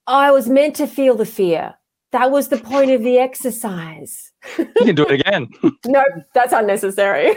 [0.08, 1.76] I was meant to feel the fear.
[2.12, 4.32] That was the point of the exercise.
[4.58, 5.50] you can do it again.
[5.86, 6.04] no,
[6.34, 7.36] that's unnecessary.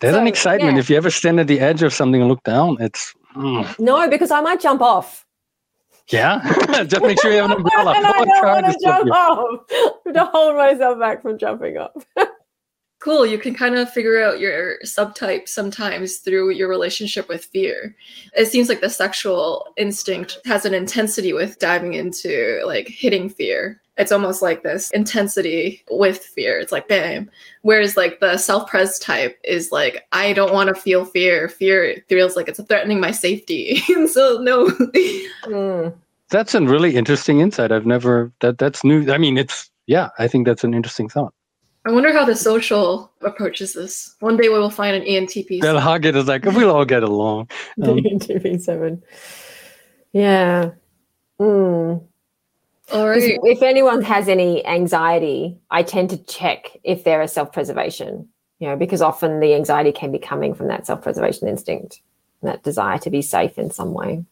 [0.00, 0.74] There's so, an excitement.
[0.74, 0.80] Yeah.
[0.80, 3.14] If you ever stand at the edge of something and look down, it's.
[3.36, 3.78] Mm.
[3.78, 5.24] No, because I might jump off.
[6.08, 6.40] Yeah,
[6.86, 7.92] just make sure you have an umbrella.
[7.96, 9.66] and I don't want to jump off
[10.12, 12.06] to hold myself back from jumping off
[13.02, 17.96] cool you can kind of figure out your subtype sometimes through your relationship with fear.
[18.36, 23.80] It seems like the sexual instinct has an intensity with diving into like hitting fear.
[23.98, 26.60] It's almost like this intensity with fear.
[26.60, 27.28] It's like bam.
[27.62, 31.48] Whereas like the self-pres type is like i don't want to feel fear.
[31.48, 33.82] Fear feels like it's threatening my safety.
[33.88, 34.68] And so no.
[35.44, 35.92] Mm.
[36.30, 37.72] that's a really interesting insight.
[37.72, 39.12] I've never that that's new.
[39.12, 41.34] I mean it's yeah i think that's an interesting thought
[41.84, 44.14] I wonder how the social approaches this.
[44.20, 45.60] One day we will find an ENTP.
[45.60, 47.50] They'll hug it as like we'll all get along.
[47.82, 49.02] Um, ENTP seven.
[50.12, 50.70] Yeah.
[51.40, 52.04] Mm.
[52.92, 53.38] All right.
[53.42, 58.28] If anyone has any anxiety, I tend to check if there is self-preservation.
[58.60, 62.00] You know, because often the anxiety can be coming from that self-preservation instinct,
[62.42, 64.24] that desire to be safe in some way.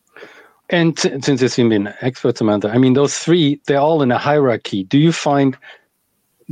[0.68, 4.18] And t- since you've been expert, Samantha, I mean, those three, they're all in a
[4.18, 4.84] hierarchy.
[4.84, 5.58] Do you find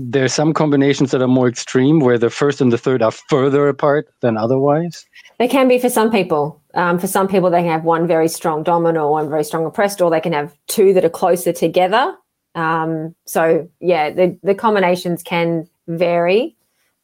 [0.00, 3.68] there's some combinations that are more extreme where the first and the third are further
[3.68, 5.04] apart than otherwise.
[5.40, 6.62] They can be for some people.
[6.74, 9.66] Um, for some people they can have one very strong dominant or one very strong
[9.66, 12.14] oppressed or they can have two that are closer together.
[12.54, 16.56] Um, so yeah the, the combinations can vary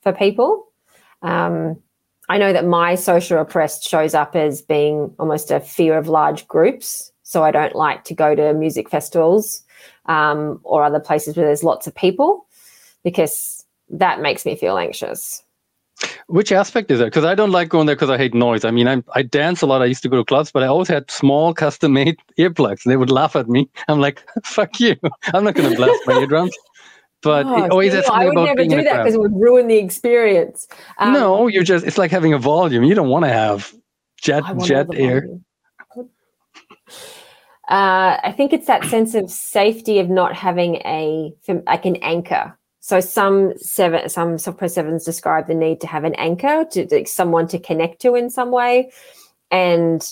[0.02, 0.66] for people.
[1.22, 1.80] Um,
[2.28, 6.46] i know that my social oppressed shows up as being almost a fear of large
[6.46, 7.10] groups.
[7.24, 9.62] So i don't like to go to music festivals
[10.06, 12.43] um, or other places where there's lots of people
[13.04, 15.42] because that makes me feel anxious.
[16.26, 17.06] Which aspect is that?
[17.06, 18.64] Because I don't like going there because I hate noise.
[18.64, 19.80] I mean, I, I dance a lot.
[19.80, 22.92] I used to go to clubs, but I always had small custom made earplugs and
[22.92, 23.70] they would laugh at me.
[23.86, 24.96] I'm like, fuck you.
[25.32, 26.56] I'm not going to blast my eardrums.
[27.22, 29.78] But oh, it always has I would never do that because it would ruin the
[29.78, 30.68] experience.
[30.98, 32.84] Um, no, you're just, it's like having a volume.
[32.84, 33.72] You don't want to have
[34.20, 35.26] jet, jet air.
[37.66, 41.32] Uh, I think it's that sense of safety of not having a
[41.66, 46.14] like an anchor so some seven, some software sevens describe the need to have an
[46.16, 48.92] anchor to, to someone to connect to in some way,
[49.50, 50.06] and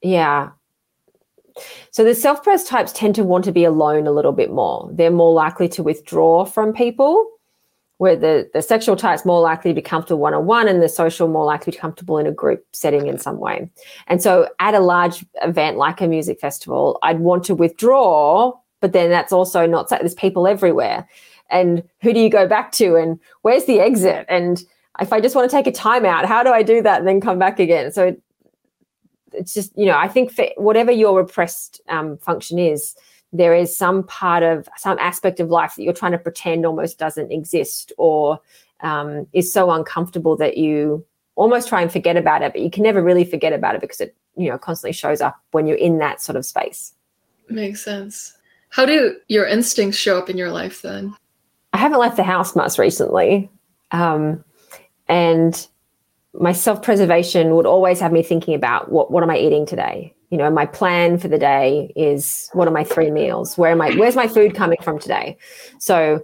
[0.00, 0.52] yeah.
[1.90, 4.88] So the self-pres types tend to want to be alone a little bit more.
[4.90, 7.28] They're more likely to withdraw from people,
[7.98, 11.44] where the, the sexual type's more likely to be comfortable one-on-one and the social more
[11.44, 13.70] likely to be comfortable in a group setting in some way.
[14.06, 18.94] And so at a large event like a music festival, I'd want to withdraw, but
[18.94, 21.06] then that's also not there's people everywhere
[21.50, 24.64] and who do you go back to and where's the exit and
[25.00, 27.08] if i just want to take a time out how do i do that and
[27.08, 28.16] then come back again so
[29.32, 32.94] it's just you know i think for whatever your repressed um, function is
[33.32, 36.98] there is some part of some aspect of life that you're trying to pretend almost
[36.98, 38.38] doesn't exist or
[38.80, 42.82] um, is so uncomfortable that you almost try and forget about it, but you can
[42.82, 45.98] never really forget about it because it, you know, constantly shows up when you're in
[45.98, 46.92] that sort of space.
[47.48, 48.36] Makes sense.
[48.70, 51.14] How do your instincts show up in your life then?
[51.72, 53.50] I haven't left the house much recently.
[53.90, 54.44] Um,
[55.08, 55.66] and
[56.34, 60.14] my self-preservation would always have me thinking about what, what am I eating today?
[60.30, 63.58] You know, my plan for the day is what are my three meals?
[63.58, 65.36] Where am I, where's my food coming from today?
[65.78, 66.22] So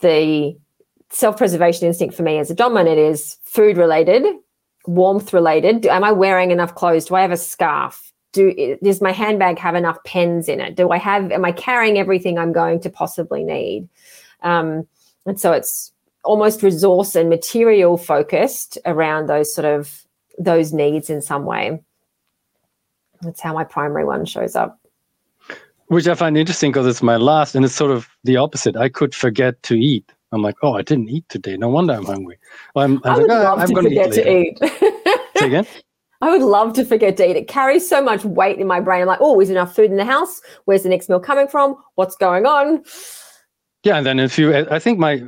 [0.00, 0.56] the
[1.10, 4.24] self-preservation instinct for me as a dominant is food related,
[4.86, 5.86] warmth related.
[5.86, 7.06] Am I wearing enough clothes?
[7.06, 8.12] Do I have a scarf?
[8.32, 10.76] Do does my handbag have enough pens in it?
[10.76, 11.32] Do I have?
[11.32, 13.88] Am I carrying everything I'm going to possibly need?
[14.42, 14.86] Um,
[15.26, 15.92] and so it's
[16.24, 20.04] almost resource and material focused around those sort of
[20.38, 21.82] those needs in some way.
[23.22, 24.78] That's how my primary one shows up.
[25.86, 28.76] Which I find interesting because it's my last, and it's sort of the opposite.
[28.76, 31.56] I could forget to eat I'm like, oh, I didn't eat today.
[31.56, 32.38] No wonder I'm hungry.
[32.74, 35.38] Well, I'm, I, I would like, love oh, I'm to forget eat to eat.
[35.38, 35.66] Say again?
[36.20, 37.36] I would love to forget to eat.
[37.36, 39.02] It carries so much weight in my brain.
[39.02, 40.40] I'm like, oh, is enough food in the house?
[40.64, 41.76] Where's the next meal coming from?
[41.94, 42.82] What's going on?
[43.88, 45.22] Yeah, and then if you, I think my,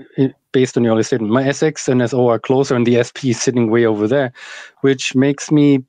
[0.53, 3.41] based on your earlier statement, my SX and SO are closer, and the SP is
[3.41, 4.35] sitting way over there,
[4.83, 5.83] which makes me.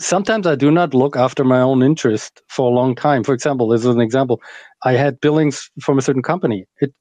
[0.00, 3.22] Sometimes I do not look after my own interest for a long time.
[3.22, 4.42] For example, this is an example.
[4.84, 6.66] I had billings from a certain company.
[6.80, 6.92] It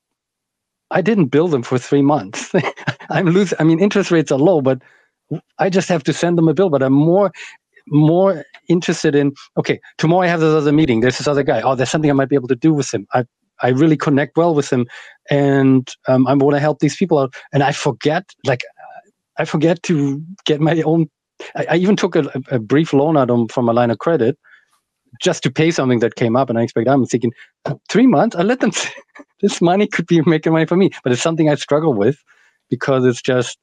[0.92, 2.52] I didn't bill them for three months.
[3.10, 3.58] I'm losing.
[3.60, 4.84] I mean, interest rates are low, but
[5.58, 6.70] I just have to send them a bill.
[6.70, 7.32] But I'm more
[7.88, 11.76] more interested in okay tomorrow i have this other meeting there's this other guy oh
[11.76, 13.24] there's something i might be able to do with him i
[13.62, 14.86] i really connect well with them,
[15.30, 18.62] and um, i want to help these people out and i forget like
[19.38, 21.08] i forget to get my own
[21.56, 24.38] i, I even took a, a, brief loan out from a line of credit
[25.22, 27.32] just to pay something that came up and i expect i'm thinking
[27.89, 28.72] three months i let them
[29.41, 30.89] this money could be making money for me.
[31.03, 32.18] But it's something I struggle with
[32.70, 33.58] because it's just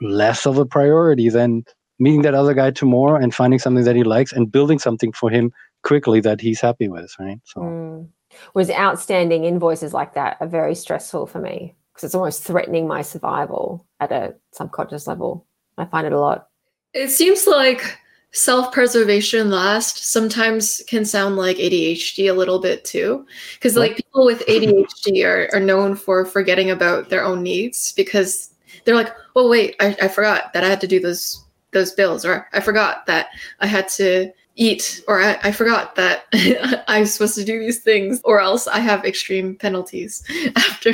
[0.00, 1.64] less of a priority than
[1.98, 5.30] meeting that other guy tomorrow and finding something that he likes and building something for
[5.30, 5.50] him
[5.82, 7.38] quickly that he's happy with, right?
[7.44, 8.08] So mm.
[8.54, 13.02] Was outstanding invoices like that are very stressful for me because it's almost threatening my
[13.02, 15.46] survival at a subconscious level.
[15.78, 16.48] I find it a lot.
[16.92, 17.98] It seems like
[18.32, 23.26] self-preservation last sometimes can sound like ADHD a little bit too.
[23.54, 28.50] Because like people with ADHD are, are known for forgetting about their own needs because
[28.84, 32.24] they're like, oh wait, I, I forgot that I had to do those those bills,
[32.24, 33.28] or I forgot that
[33.60, 36.24] I had to eat, or I, I forgot that
[36.88, 40.24] I'm supposed to do these things, or else I have extreme penalties
[40.56, 40.92] after.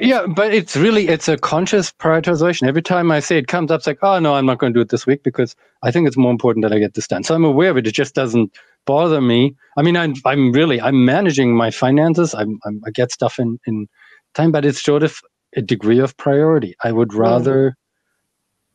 [0.00, 2.66] Yeah but it's really it's a conscious prioritization.
[2.66, 4.76] Every time i say it comes up it's like oh no i'm not going to
[4.76, 5.54] do it this week because
[5.84, 7.22] i think it's more important that i get this done.
[7.22, 8.52] So i'm aware of it it just doesn't
[8.84, 9.54] bother me.
[9.76, 12.34] I mean i'm, I'm really i'm managing my finances.
[12.34, 13.88] I'm, I'm i get stuff in in
[14.34, 15.20] time but it's sort of
[15.56, 16.74] a degree of priority.
[16.82, 17.74] I would rather mm.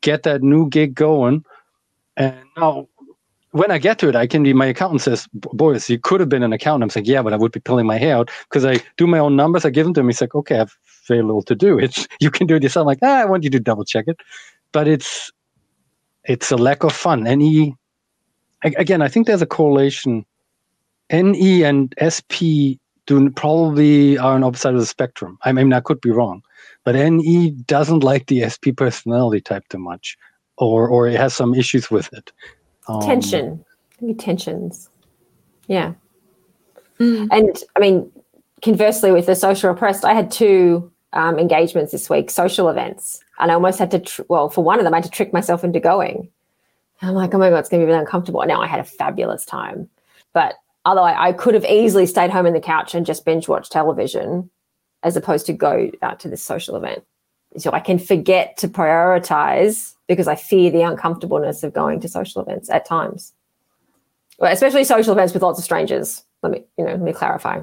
[0.02, 1.44] get that new gig going
[2.18, 2.88] and now
[3.52, 6.30] when I get to it, I can be, my accountant says, Boris, you could have
[6.30, 6.84] been an accountant.
[6.84, 9.20] I'm saying, yeah, but I would be pulling my hair out because I do my
[9.20, 9.66] own numbers.
[9.66, 10.08] I give them to him.
[10.08, 10.78] He's like, okay, I've
[11.08, 11.78] very little to do.
[11.78, 12.84] It's you can do it yourself.
[12.84, 14.18] I'm like, ah, I want you to double check it,
[14.72, 15.32] but it's
[16.26, 17.24] it's a lack of fun.
[17.24, 17.76] NE
[18.64, 20.26] again, I think there's a correlation.
[21.12, 25.38] NE and SP do probably are on opposite of the spectrum.
[25.43, 26.43] I mean, I could be wrong,
[26.86, 30.18] but NE doesn't like the SP personality type too much,
[30.58, 32.32] or or it has some issues with it.
[32.88, 33.64] Um, Tension,
[34.18, 34.90] tensions,
[35.68, 35.94] yeah.
[37.00, 37.28] Mm.
[37.32, 38.12] And I mean,
[38.62, 43.52] conversely, with the social oppressed, I had two um, engagements this week, social events, and
[43.52, 44.00] I almost had to.
[44.00, 46.30] Tr- well, for one of them, I had to trick myself into going.
[47.04, 48.44] I'm like, oh my god, it's going to be really uncomfortable.
[48.46, 49.90] Now I had a fabulous time,
[50.34, 50.56] but
[50.86, 54.50] I, I could have easily stayed home in the couch and just binge watch television,
[55.04, 57.04] as opposed to go out to this social event.
[57.58, 62.41] So I can forget to prioritize because I fear the uncomfortableness of going to social
[62.41, 63.32] events at times,
[64.39, 66.22] well, especially social events with lots of strangers.
[66.43, 67.62] Let me, you know, let me clarify.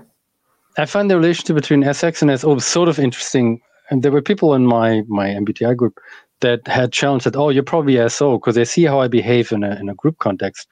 [0.78, 3.60] I find the relationship between SX and SO sort of interesting.
[3.90, 6.00] And there were people in my my MBTI group
[6.40, 9.62] that had challenged that, oh, you're probably SO because they see how I behave in
[9.62, 10.66] a in a group context.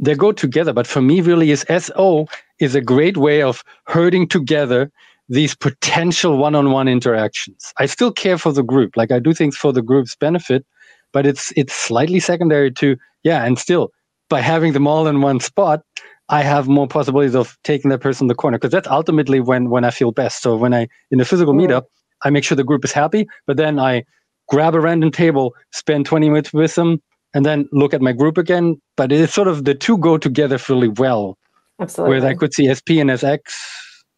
[0.00, 2.26] They go together, but for me, really, is SO
[2.58, 4.90] is a great way of herding together
[5.28, 7.72] these potential one-on-one interactions.
[7.78, 10.64] I still care for the group, like I do things for the group's benefit,
[11.12, 13.90] but it's it's slightly secondary to yeah, and still
[14.28, 15.82] by having them all in one spot,
[16.28, 19.70] I have more possibilities of taking that person in the corner because that's ultimately when
[19.70, 20.42] when I feel best.
[20.42, 21.66] So when I in a physical mm.
[21.66, 21.84] meetup,
[22.24, 24.04] I make sure the group is happy, but then I
[24.48, 27.02] grab a random table, spend 20 minutes with them,
[27.34, 28.80] and then look at my group again.
[28.96, 31.36] But it's sort of the two go together really well
[31.80, 32.10] Absolutely.
[32.10, 33.40] Whereas I could see SP and SX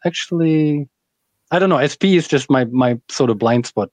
[0.07, 0.89] actually,
[1.51, 1.85] I don't know.
[1.85, 3.91] SP is just my my sort of blind spot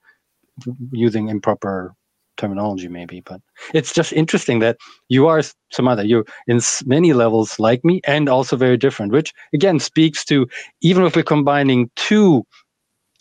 [0.92, 1.94] using improper
[2.38, 3.42] terminology maybe but
[3.74, 4.78] it's just interesting that
[5.08, 5.42] you are
[5.72, 10.48] Samantha you're in many levels like me and also very different which again speaks to
[10.82, 12.46] even if we're combining two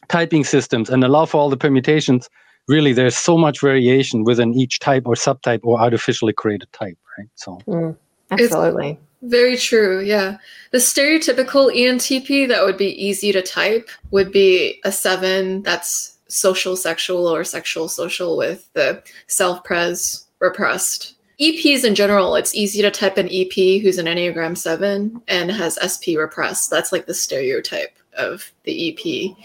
[0.09, 2.29] typing systems and allow for all the permutations
[2.67, 7.29] really there's so much variation within each type or subtype or artificially created type right?
[7.37, 7.97] So mm,
[8.31, 8.93] absolutely.
[8.93, 10.37] it's very true yeah
[10.71, 16.77] the stereotypical entp that would be easy to type would be a seven that's social
[16.77, 21.15] sexual or sexual social with the self pres repressed.
[21.41, 25.79] EPs in general, it's easy to type an EP who's an Enneagram 7 and has
[25.83, 26.71] SP repressed.
[26.71, 29.37] That's like the stereotype of the EP.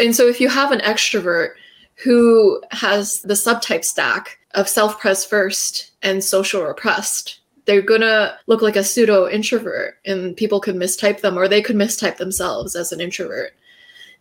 [0.00, 1.50] And so if you have an extrovert
[2.02, 8.62] who has the subtype stack of self pres first and social repressed, they're gonna look
[8.62, 12.92] like a pseudo introvert and people could mistype them or they could mistype themselves as
[12.92, 13.54] an introvert.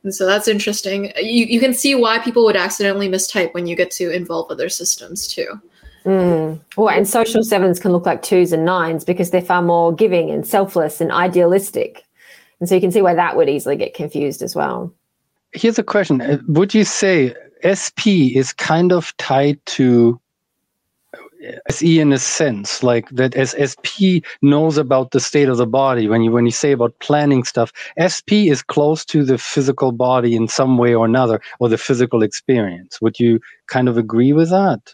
[0.03, 1.11] And so that's interesting.
[1.17, 4.69] You, you can see why people would accidentally mistype when you get to involve other
[4.69, 5.61] systems too.
[6.05, 6.59] Mm.
[6.77, 10.31] Well, and social sevens can look like twos and nines because they're far more giving
[10.31, 12.03] and selfless and idealistic.
[12.59, 14.93] And so you can see why that would easily get confused as well.
[15.53, 17.35] Here's a question uh, Would you say
[17.65, 20.19] SP is kind of tied to
[21.69, 26.07] SE in a sense, like that as SP knows about the state of the body.
[26.07, 30.35] When you when you say about planning stuff, SP is close to the physical body
[30.35, 33.01] in some way or another, or the physical experience.
[33.01, 34.93] Would you kind of agree with that?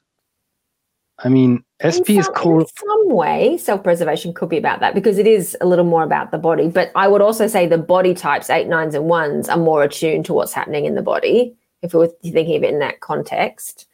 [1.19, 2.61] I mean, SP some, is cool.
[2.61, 6.03] In some way, self preservation could be about that because it is a little more
[6.03, 6.69] about the body.
[6.69, 10.25] But I would also say the body types, eight, nines, and ones, are more attuned
[10.25, 11.55] to what's happening in the body.
[11.81, 13.87] If we are thinking of it in that context.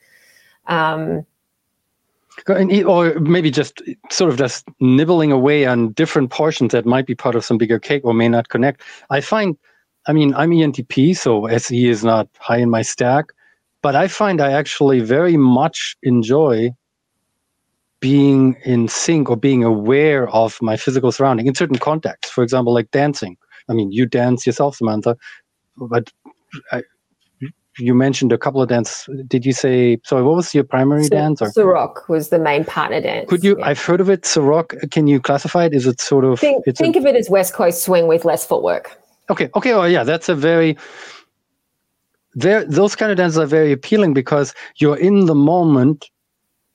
[0.67, 1.25] Um,
[2.47, 7.35] or maybe just sort of just nibbling away on different portions that might be part
[7.35, 8.81] of some bigger cake or may not connect.
[9.09, 9.57] I find,
[10.07, 13.31] I mean, I'm ENTP, so SE is not high in my stack,
[13.81, 16.71] but I find I actually very much enjoy
[17.99, 22.33] being in sync or being aware of my physical surrounding in certain contexts.
[22.33, 23.37] For example, like dancing.
[23.69, 25.15] I mean, you dance yourself, Samantha,
[25.77, 26.11] but
[26.71, 26.83] I,
[27.77, 29.09] you mentioned a couple of dances.
[29.27, 30.23] Did you say sorry?
[30.23, 31.41] What was your primary so, dance?
[31.41, 33.29] Or Sarok was the main partner dance.
[33.29, 33.57] Could you?
[33.57, 33.65] Yeah.
[33.65, 34.23] I've heard of it.
[34.23, 34.91] Sarok.
[34.91, 35.73] Can you classify it?
[35.73, 36.39] Is it sort of?
[36.39, 38.99] Think, think a, of it as West Coast swing with less footwork.
[39.29, 39.49] Okay.
[39.55, 39.73] Okay.
[39.73, 40.77] Oh yeah, that's a very.
[42.35, 46.09] There, those kind of dances are very appealing because you're in the moment.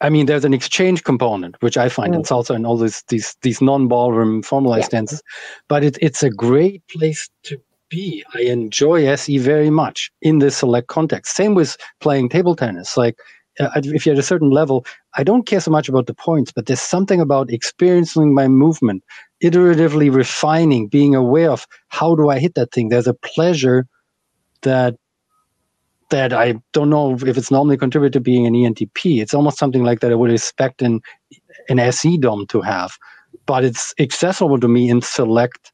[0.01, 2.19] I mean, there's an exchange component, which I find mm.
[2.19, 5.01] in salsa and all these these these non-ballroom formalized yeah.
[5.01, 5.23] dances,
[5.67, 8.25] but it, it's a great place to be.
[8.35, 11.37] I enjoy SE very much in this select context.
[11.37, 12.97] Same with playing table tennis.
[12.97, 13.17] Like
[13.61, 14.87] uh, if you're at a certain level,
[15.17, 19.03] I don't care so much about the points, but there's something about experiencing my movement,
[19.43, 22.89] iteratively refining, being aware of how do I hit that thing.
[22.89, 23.87] There's a pleasure
[24.63, 24.95] that
[26.11, 29.21] that I don't know if it's normally contributed to being an ENTP.
[29.21, 31.01] It's almost something like that I would expect an
[31.69, 32.97] an SE dom to have,
[33.47, 35.73] but it's accessible to me in select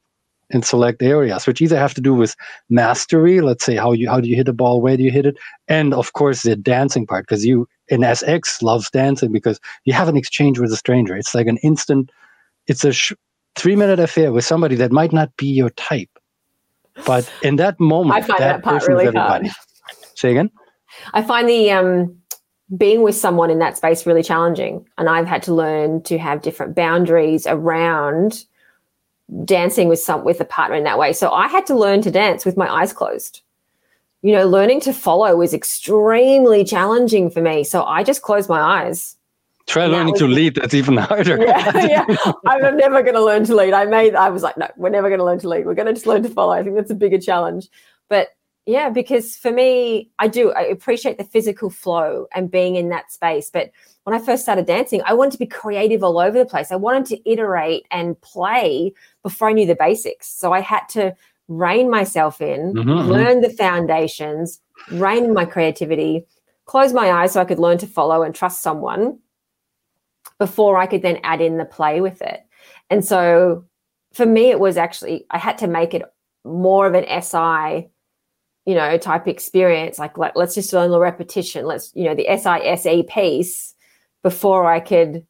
[0.49, 2.35] in select areas, which either have to do with
[2.69, 5.25] mastery, let's say how you how do you hit a ball, where do you hit
[5.25, 5.37] it,
[5.67, 10.07] and of course the dancing part, because you in SX loves dancing because you have
[10.07, 11.15] an exchange with a stranger.
[11.15, 12.11] It's like an instant,
[12.67, 13.13] it's a sh-
[13.55, 16.09] three minute affair with somebody that might not be your type,
[17.05, 19.47] but in that moment, I find that, that part really hard.
[20.15, 20.51] Say again.
[21.13, 22.17] I find the um,
[22.77, 26.41] being with someone in that space really challenging, and I've had to learn to have
[26.41, 28.45] different boundaries around
[29.43, 31.13] dancing with some with a partner in that way.
[31.13, 33.41] So I had to learn to dance with my eyes closed.
[34.21, 37.63] You know, learning to follow was extremely challenging for me.
[37.63, 39.15] So I just closed my eyes.
[39.67, 40.55] Try learning was, to lead.
[40.55, 41.43] That's even harder.
[41.43, 42.31] Yeah, yeah.
[42.45, 43.73] I'm never going to learn to lead.
[43.73, 44.15] I made.
[44.15, 45.65] I was like, no, we're never going to learn to lead.
[45.65, 46.53] We're going to just learn to follow.
[46.53, 47.67] I think that's a bigger challenge.
[48.07, 48.29] But
[48.67, 50.51] yeah, because for me, I do.
[50.53, 53.49] I appreciate the physical flow and being in that space.
[53.49, 53.71] But
[54.05, 56.71] when I first started dancing, I wanted to be creative all over the place.
[56.71, 58.93] I wanted to iterate and play
[59.23, 60.27] before I knew the basics.
[60.27, 61.15] So I had to
[61.47, 63.09] rein myself in, mm-hmm, mm-hmm.
[63.09, 66.23] learn the foundations, rein my creativity,
[66.65, 69.17] close my eyes so I could learn to follow and trust someone
[70.37, 72.41] before I could then add in the play with it.
[72.91, 73.65] And so
[74.13, 76.03] for me, it was actually, I had to make it
[76.43, 77.89] more of an SI
[78.67, 79.99] you know, type experience.
[79.99, 81.65] Like, like let's just learn the repetition.
[81.65, 83.74] Let's, you know, the SISE piece
[84.25, 85.23] before I could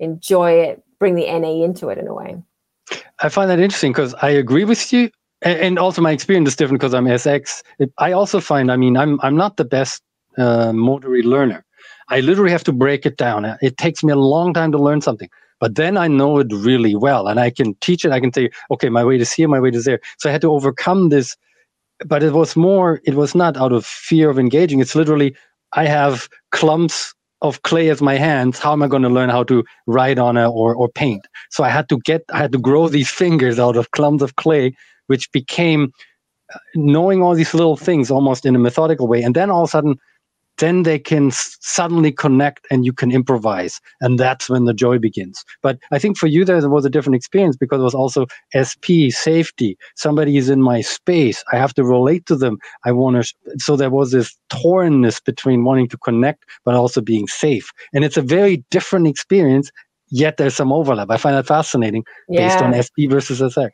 [0.00, 2.42] enjoy it, bring the NE into it in a way.
[3.20, 5.10] I find that interesting because I agree with you.
[5.42, 7.62] And also my experience is different because I'm SX.
[7.98, 10.02] I also find, I mean, I'm I'm not the best
[10.38, 11.64] uh, motory learner.
[12.08, 13.44] I literally have to break it down.
[13.62, 15.30] It takes me a long time to learn something.
[15.62, 18.10] but then I know it really well and I can teach it.
[18.10, 20.00] I can say, okay, my weight is here, my weight is there.
[20.18, 21.36] So I had to overcome this,
[22.04, 24.80] but it was more, it was not out of fear of engaging.
[24.80, 25.36] It's literally,
[25.74, 28.58] I have clumps of clay as my hands.
[28.58, 31.26] How am I going to learn how to write on it or, or paint?
[31.50, 34.36] So I had to get, I had to grow these fingers out of clumps of
[34.36, 34.74] clay,
[35.08, 35.92] which became
[36.54, 39.22] uh, knowing all these little things almost in a methodical way.
[39.22, 39.98] And then all of a sudden,
[40.58, 45.44] then they can suddenly connect and you can improvise and that's when the joy begins.
[45.62, 48.26] But i think for you there was a different experience because it was also
[48.64, 49.76] sp safety.
[49.96, 51.42] Somebody is in my space.
[51.52, 52.58] I have to relate to them.
[52.84, 57.26] I want to so there was this tornness between wanting to connect but also being
[57.26, 57.70] safe.
[57.92, 59.70] And it's a very different experience
[60.12, 61.10] yet there's some overlap.
[61.10, 62.48] I find that fascinating yeah.
[62.48, 63.70] based on sp versus sx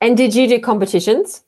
[0.00, 1.42] and did you do competitions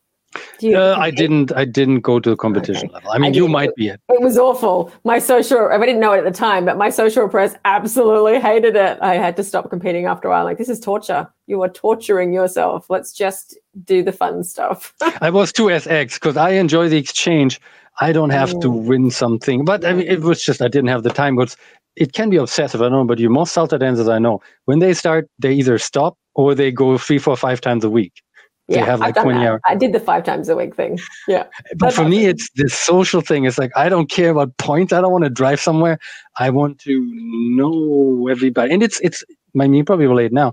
[0.62, 1.53] uh, I didn't.
[1.53, 2.95] I didn't go to the competition okay.
[2.95, 3.11] level.
[3.11, 4.01] I mean, I you might be it.
[4.09, 4.93] It was awful.
[5.05, 5.68] My social.
[5.68, 8.99] I didn't know it at the time, but my social press absolutely hated it.
[9.01, 10.45] I had to stop competing after a while.
[10.45, 11.29] Like this is torture.
[11.47, 12.91] You are torturing yourself.
[12.91, 14.95] Let's just do the fun stuff.
[15.20, 17.61] I was too SX because I enjoy the exchange.
[18.01, 18.61] I don't have mm.
[18.62, 21.37] to win something, but I mean, it was just I didn't have the time.
[21.37, 21.57] But
[21.97, 22.81] it can be obsessive.
[22.81, 25.79] I don't know, but you most salsa dancers I know when they start, they either
[25.79, 28.22] stop or they go three, four, five times a week
[28.68, 29.60] yeah, have like I've done 20 hours.
[29.66, 30.98] I did the five times a week thing.
[31.26, 31.46] Yeah.
[31.76, 33.44] But for me, it's this social thing.
[33.44, 34.92] It's like, I don't care about points.
[34.92, 35.98] I don't want to drive somewhere.
[36.38, 37.10] I want to
[37.56, 38.72] know everybody.
[38.72, 39.24] And it's, it's,
[39.58, 40.52] I mean, you probably relate now.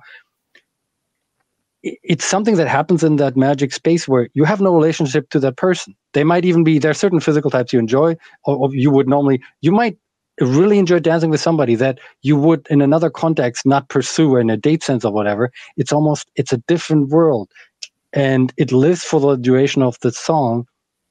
[1.83, 5.57] It's something that happens in that magic space where you have no relationship to that
[5.57, 5.93] person.
[6.13, 9.07] They might even be, there are certain physical types you enjoy, or, or you would
[9.07, 9.97] normally, you might
[10.39, 14.57] really enjoy dancing with somebody that you would in another context not pursue in a
[14.57, 17.49] date sense or whatever it's almost it's a different world
[18.15, 20.65] and it lives for the duration of the song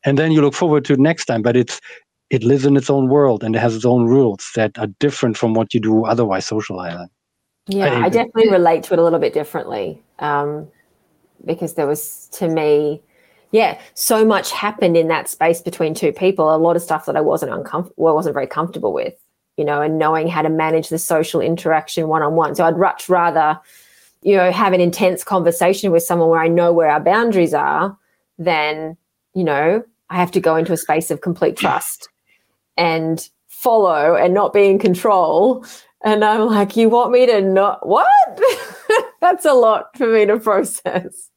[0.04, 1.80] and then you look forward to next time but it's
[2.30, 5.36] it lives in its own world and it has its own rules that are different
[5.36, 7.08] from what you do otherwise socializing
[7.68, 10.66] yeah i, I definitely relate to it a little bit differently um,
[11.44, 13.02] because there was to me
[13.52, 17.16] yeah so much happened in that space between two people a lot of stuff that
[17.16, 19.14] i wasn't uncomfortable well, wasn't very comfortable with
[19.56, 22.54] you know and knowing how to manage the social interaction one-on-one.
[22.54, 23.60] So i'd much rather
[24.24, 27.96] you know, have an intense conversation with someone where I know where our boundaries are,
[28.38, 28.96] then,
[29.34, 32.08] you know, I have to go into a space of complete trust
[32.78, 35.64] and follow and not be in control.
[36.02, 38.08] And I'm like, you want me to not what?
[39.20, 41.30] That's a lot for me to process.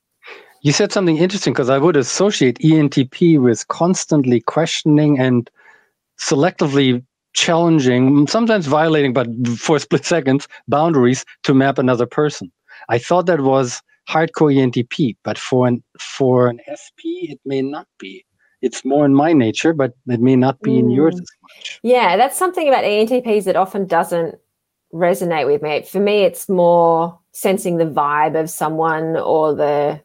[0.62, 5.50] You said something interesting because I would associate ENTP with constantly questioning and
[6.20, 9.28] selectively challenging, sometimes violating, but
[9.58, 12.52] for split seconds, boundaries to map another person.
[12.90, 17.88] I thought that was hardcore ENTP, but for an for an SP, it may not
[18.00, 18.26] be.
[18.62, 20.80] It's more in my nature, but it may not be mm.
[20.80, 21.22] in yours mm.
[21.22, 21.80] as much.
[21.84, 24.36] Yeah, that's something about ENTPs that often doesn't
[24.94, 25.84] resonate with me.
[25.84, 30.02] For me, it's more sensing the vibe of someone or the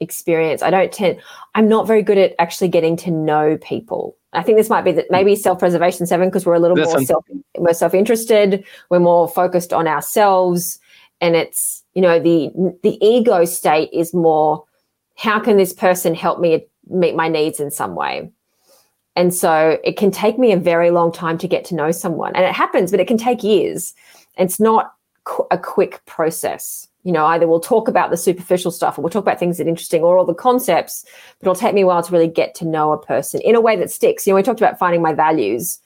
[0.00, 0.62] experience.
[0.62, 1.20] I don't tend.
[1.54, 4.16] I'm not very good at actually getting to know people.
[4.34, 7.04] I think this might be that maybe self-preservation seven because we're a little that's more
[7.04, 7.24] self
[7.58, 8.64] we're self-interested.
[8.90, 10.80] We're more focused on ourselves,
[11.22, 12.50] and it's you know the
[12.82, 14.64] the ego state is more
[15.16, 18.30] how can this person help me meet my needs in some way?
[19.14, 22.34] And so it can take me a very long time to get to know someone.
[22.34, 23.94] And it happens but it can take years.
[24.36, 24.92] It's not
[25.50, 26.88] a quick process.
[27.04, 29.66] You know either we'll talk about the superficial stuff or we'll talk about things that
[29.66, 31.04] are interesting or all the concepts
[31.38, 33.60] but it'll take me a while to really get to know a person in a
[33.60, 34.26] way that sticks.
[34.26, 35.78] You know we talked about finding my values.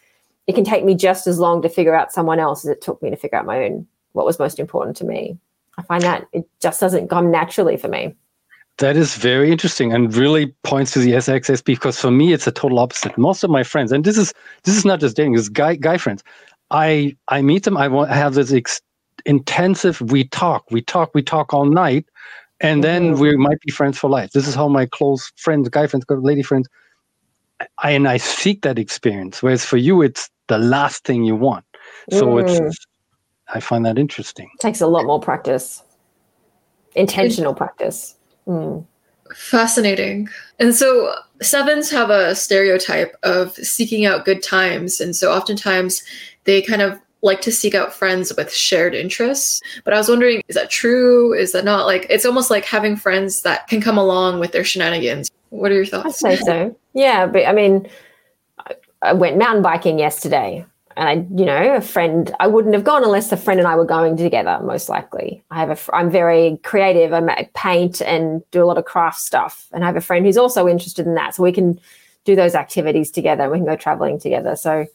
[0.46, 3.02] It can take me just as long to figure out someone else as it took
[3.02, 5.38] me to figure out my own what was most important to me
[5.78, 8.14] I find that it just doesn't come naturally for me.
[8.78, 12.52] That is very interesting and really points to the SXSP because for me it's a
[12.52, 13.16] total opposite.
[13.16, 14.34] Most of my friends, and this is
[14.64, 16.22] this is not just dating, it's guy guy friends.
[16.70, 17.76] I I meet them.
[17.76, 18.82] I want have this ex-
[19.24, 20.00] intensive.
[20.02, 22.06] We talk, we talk, we talk all night,
[22.60, 23.20] and then mm-hmm.
[23.20, 24.32] we might be friends for life.
[24.32, 26.68] This is how my close friends, guy friends, lady friends,
[27.78, 29.42] I and I seek that experience.
[29.42, 31.64] Whereas for you, it's the last thing you want.
[32.10, 32.42] So mm.
[32.46, 32.86] it's
[33.48, 34.50] I find that interesting.
[34.54, 35.82] It takes a lot more practice,
[36.94, 38.16] intentional practice.
[38.46, 38.84] Mm.
[39.34, 40.28] Fascinating.
[40.58, 45.00] And so sevens have a stereotype of seeking out good times.
[45.00, 46.02] And so oftentimes
[46.44, 49.60] they kind of like to seek out friends with shared interests.
[49.84, 51.32] But I was wondering, is that true?
[51.32, 54.64] Is that not like it's almost like having friends that can come along with their
[54.64, 55.30] shenanigans?
[55.50, 56.24] What are your thoughts?
[56.24, 56.76] I'd say so.
[56.94, 57.88] Yeah, but I mean,
[59.02, 60.64] I went mountain biking yesterday
[60.96, 63.76] and I, you know, a friend, I wouldn't have gone unless a friend and I
[63.76, 65.44] were going together, most likely.
[65.50, 67.12] I have a, I'm very creative.
[67.12, 69.66] I paint and do a lot of craft stuff.
[69.72, 71.34] And I have a friend who's also interested in that.
[71.34, 71.78] So we can
[72.24, 73.50] do those activities together.
[73.50, 74.56] We can go traveling together.
[74.56, 74.86] So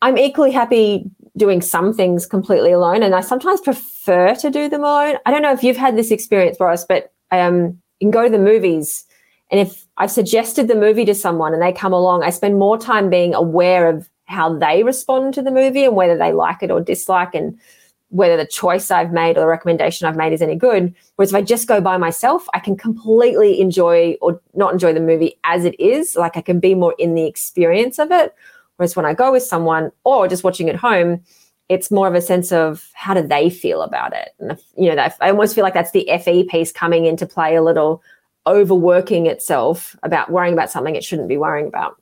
[0.00, 3.02] I'm equally happy doing some things completely alone.
[3.02, 5.16] And I sometimes prefer to do them alone.
[5.26, 8.30] I don't know if you've had this experience, Boris, but um, you can go to
[8.30, 9.04] the movies.
[9.50, 12.78] And if I've suggested the movie to someone and they come along, I spend more
[12.78, 16.70] time being aware of how they respond to the movie and whether they like it
[16.70, 17.58] or dislike and
[18.08, 20.94] whether the choice I've made or the recommendation I've made is any good.
[21.16, 25.00] Whereas if I just go by myself, I can completely enjoy or not enjoy the
[25.00, 26.14] movie as it is.
[26.14, 28.34] Like I can be more in the experience of it.
[28.76, 31.22] Whereas when I go with someone or just watching at home,
[31.68, 34.30] it's more of a sense of how do they feel about it.
[34.38, 37.56] And if, you know, I almost feel like that's the FE piece coming into play
[37.56, 38.02] a little,
[38.46, 41.96] overworking itself about worrying about something it shouldn't be worrying about.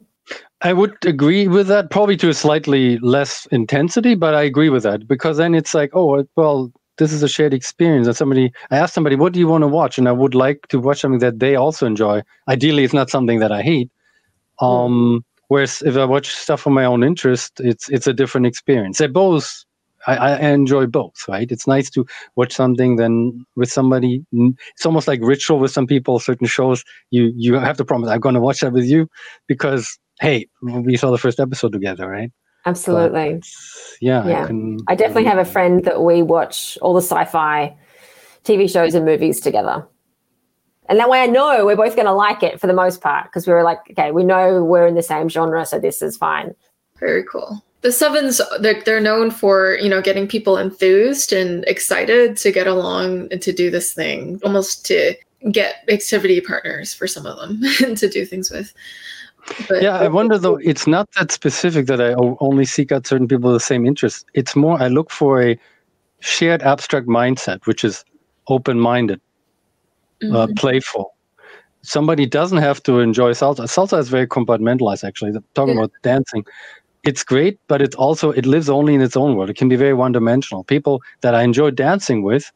[0.65, 4.83] I would agree with that, probably to a slightly less intensity, but I agree with
[4.85, 8.07] that because then it's like, oh, well, this is a shared experience.
[8.07, 9.99] And somebody, I asked somebody, what do you want to watch?
[9.99, 12.23] And I would like to watch something that they also enjoy.
[12.49, 13.91] Ideally, it's not something that I hate.
[14.59, 14.67] Hmm.
[14.67, 15.25] Um.
[15.49, 18.99] Whereas if I watch stuff for my own interest, it's it's a different experience.
[18.99, 19.65] They both,
[20.07, 21.53] I, I enjoy both, right?
[21.53, 24.25] It's nice to watch something then with somebody.
[24.33, 26.19] It's almost like ritual with some people.
[26.19, 29.09] Certain shows, you you have to promise I'm going to watch that with you
[29.47, 32.31] because hey, we saw the first episode together, right?
[32.67, 33.35] Absolutely.
[33.35, 33.49] But,
[34.01, 34.27] yeah.
[34.27, 34.45] Yeah.
[34.45, 37.77] I, can, I definitely have a friend that we watch all the sci-fi
[38.45, 39.87] TV shows and movies together.
[40.89, 43.25] And that way I know we're both going to like it for the most part
[43.25, 46.17] because we were like, okay, we know we're in the same genre, so this is
[46.17, 46.55] fine.
[46.99, 47.65] Very cool.
[47.81, 52.67] The Sevens, they're, they're known for, you know, getting people enthused and excited to get
[52.67, 55.15] along and to do this thing, almost to
[55.51, 58.73] get activity partners for some of them to do things with.
[59.69, 63.29] But yeah, I wonder though, it's not that specific that I only seek out certain
[63.29, 64.25] people with the same interests.
[64.35, 65.59] It's more, I look for a
[66.21, 68.05] shared abstract mindset, which is
[68.49, 69.21] open minded,
[70.23, 70.37] uh, mm-hmm.
[70.37, 71.15] uh, playful.
[71.83, 73.65] Somebody doesn't have to enjoy salsa.
[73.65, 75.33] Salsa is very compartmentalized, actually.
[75.55, 75.85] Talking yeah.
[75.85, 76.45] about dancing,
[77.05, 79.51] it's great, but it's also, it lives only in its own world.
[79.51, 80.65] It can be very one dimensional.
[80.65, 82.51] People that I enjoy dancing with,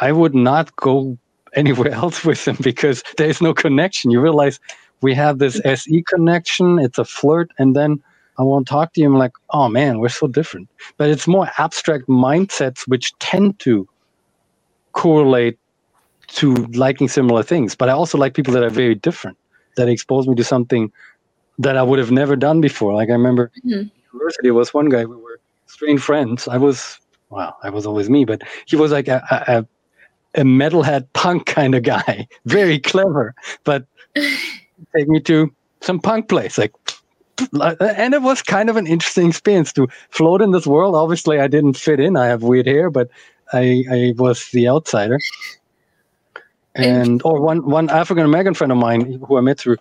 [0.00, 1.16] I would not go
[1.54, 4.10] anywhere else with them because there's no connection.
[4.10, 4.60] You realize
[5.02, 6.78] we have this SE connection.
[6.78, 8.02] It's a flirt, and then
[8.38, 9.06] I won't talk to you.
[9.06, 10.68] I'm like, oh man, we're so different.
[10.96, 13.88] But it's more abstract mindsets which tend to
[14.92, 15.58] correlate
[16.28, 17.74] to liking similar things.
[17.74, 19.36] But I also like people that are very different,
[19.76, 20.90] that expose me to something
[21.58, 22.94] that I would have never done before.
[22.94, 23.88] Like I remember mm-hmm.
[24.12, 26.48] university was one guy we were strange friends.
[26.48, 26.98] I was
[27.30, 29.66] well, I was always me, but he was like a, a,
[30.40, 33.34] a metalhead punk kind of guy, very clever,
[33.64, 33.86] but
[34.96, 36.58] take me to some punk place.
[36.58, 36.72] Like,
[37.80, 40.94] and it was kind of an interesting experience to float in this world.
[40.94, 42.16] Obviously, I didn't fit in.
[42.16, 43.08] I have weird hair, but
[43.52, 45.18] I, I was the outsider.
[46.74, 49.76] And or one one African American friend of mine who I met through,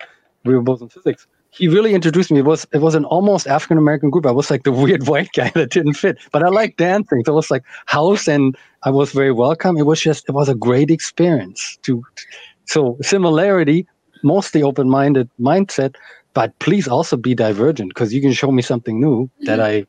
[0.46, 1.26] we were both in physics.
[1.50, 2.40] He really introduced me.
[2.40, 4.28] It was it was an almost African American group.
[4.28, 7.24] I was like the weird white guy that didn't fit, but I like dancing.
[7.26, 9.78] So it was like house, and I was very welcome.
[9.78, 11.80] It was just it was a great experience.
[11.84, 12.04] To
[12.66, 13.88] so similarity,
[14.24, 15.96] mostly open-minded mindset
[16.34, 19.86] but please also be divergent because you can show me something new that i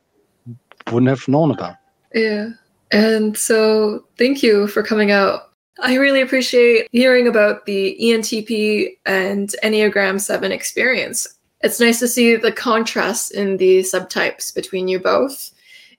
[0.91, 1.75] wouldn't have known about.
[2.13, 2.49] Yeah.
[2.91, 5.51] And so thank you for coming out.
[5.81, 11.27] I really appreciate hearing about the entp and enneagram 7 experience.
[11.61, 15.51] It's nice to see the contrast in the subtypes between you both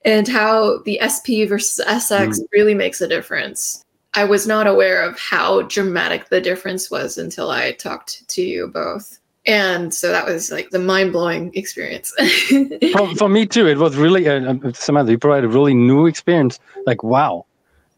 [0.05, 2.45] and how the sp versus sx mm.
[2.53, 3.83] really makes a difference
[4.17, 8.67] I was not aware of how dramatic the difference was until I talked to you
[8.67, 9.19] both.
[9.45, 12.11] And so that was like the mind blowing experience.
[12.93, 16.07] for, for, me too, it was really, uh, uh, Samantha, you provided a really new
[16.07, 16.59] experience.
[16.87, 17.45] Like, wow,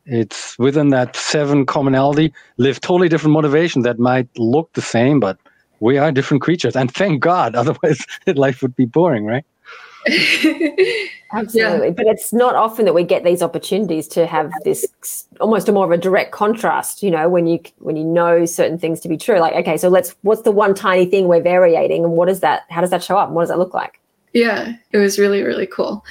[0.05, 5.37] it's within that seven commonality, live totally different motivation that might look the same, but
[5.79, 6.75] we are different creatures.
[6.75, 9.45] And thank God, otherwise life would be boring, right?
[11.31, 11.87] Absolutely.
[11.87, 11.93] Yeah.
[11.95, 14.85] But it's not often that we get these opportunities to have this
[15.39, 18.77] almost a more of a direct contrast, you know, when you when you know certain
[18.77, 19.39] things to be true.
[19.39, 22.63] Like, okay, so let's what's the one tiny thing we're variating and what is that?
[22.69, 23.27] How does that show up?
[23.27, 23.99] And what does that look like?
[24.33, 26.05] Yeah, it was really, really cool.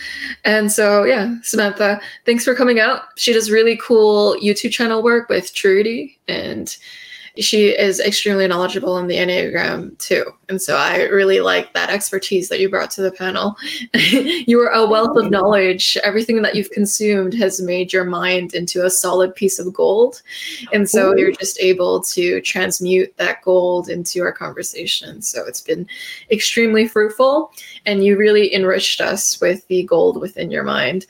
[0.44, 3.02] And so, yeah, Samantha, thanks for coming out.
[3.16, 6.76] She does really cool YouTube channel work with Trudy, and
[7.40, 10.24] she is extremely knowledgeable in the Enneagram too.
[10.48, 13.56] And so I really like that expertise that you brought to the panel.
[13.94, 15.96] you are a wealth of knowledge.
[16.02, 20.22] Everything that you've consumed has made your mind into a solid piece of gold.
[20.72, 25.22] And so you're just able to transmute that gold into our conversation.
[25.22, 25.86] So it's been
[26.30, 27.52] extremely fruitful
[27.86, 31.06] and you really enriched us with the gold within your mind.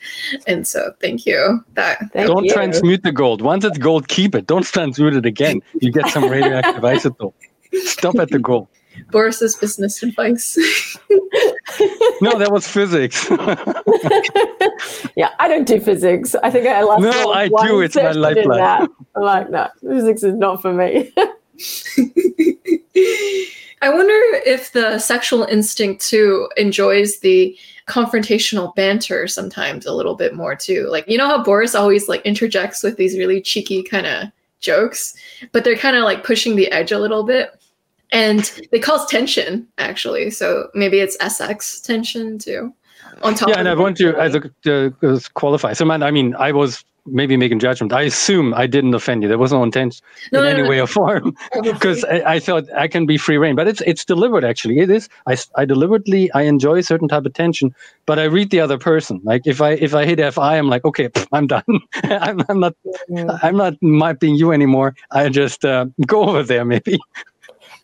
[0.47, 1.63] And so thank you.
[1.73, 2.53] That thank Don't you.
[2.53, 3.41] transmute the gold.
[3.41, 4.47] Once it's gold, keep it.
[4.47, 5.61] Don't transmute it again.
[5.81, 7.33] You get some radioactive isotope.
[7.73, 8.69] Stop at the goal.
[9.11, 10.57] Boris's business advice.
[12.21, 13.29] no, that was physics.
[15.15, 16.35] Yeah, I don't do physics.
[16.41, 17.01] I think I last.
[17.01, 17.81] No, I do.
[17.81, 18.87] It's my lifeline.
[19.15, 21.11] I'm like, no, physics is not for me.
[23.81, 24.13] I wonder
[24.45, 30.87] if the sexual instinct too enjoys the confrontational banter sometimes a little bit more too.
[30.89, 34.29] Like you know how Boris always like interjects with these really cheeky kind of
[34.59, 35.15] jokes,
[35.51, 37.51] but they're kind of like pushing the edge a little bit.
[38.11, 40.31] And they cause tension actually.
[40.31, 42.73] So maybe it's SX tension too.
[43.21, 45.73] On top yeah, and I want to as a, to uh, qualify.
[45.73, 47.93] So man, I mean, I was maybe making judgment.
[47.93, 49.29] I assume I didn't offend you.
[49.29, 52.39] There was no intent no, in no, any no, way or form because I, I,
[52.39, 53.55] thought I can be free reign.
[53.55, 54.79] But it's it's deliberate actually.
[54.79, 55.09] It is.
[55.27, 57.73] I, I deliberately I enjoy a certain type of tension,
[58.05, 59.21] but I read the other person.
[59.23, 61.63] Like if I if I hit FI, I'm like okay, I'm done.
[62.03, 62.75] I'm, I'm not
[63.43, 64.95] I'm not being you anymore.
[65.11, 66.99] I just uh, go over there maybe.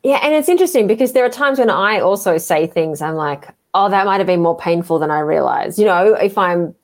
[0.03, 3.02] Yeah, and it's interesting because there are times when I also say things.
[3.02, 5.80] I'm like, oh, that might have been more painful than I realized.
[5.80, 6.76] You know, if I'm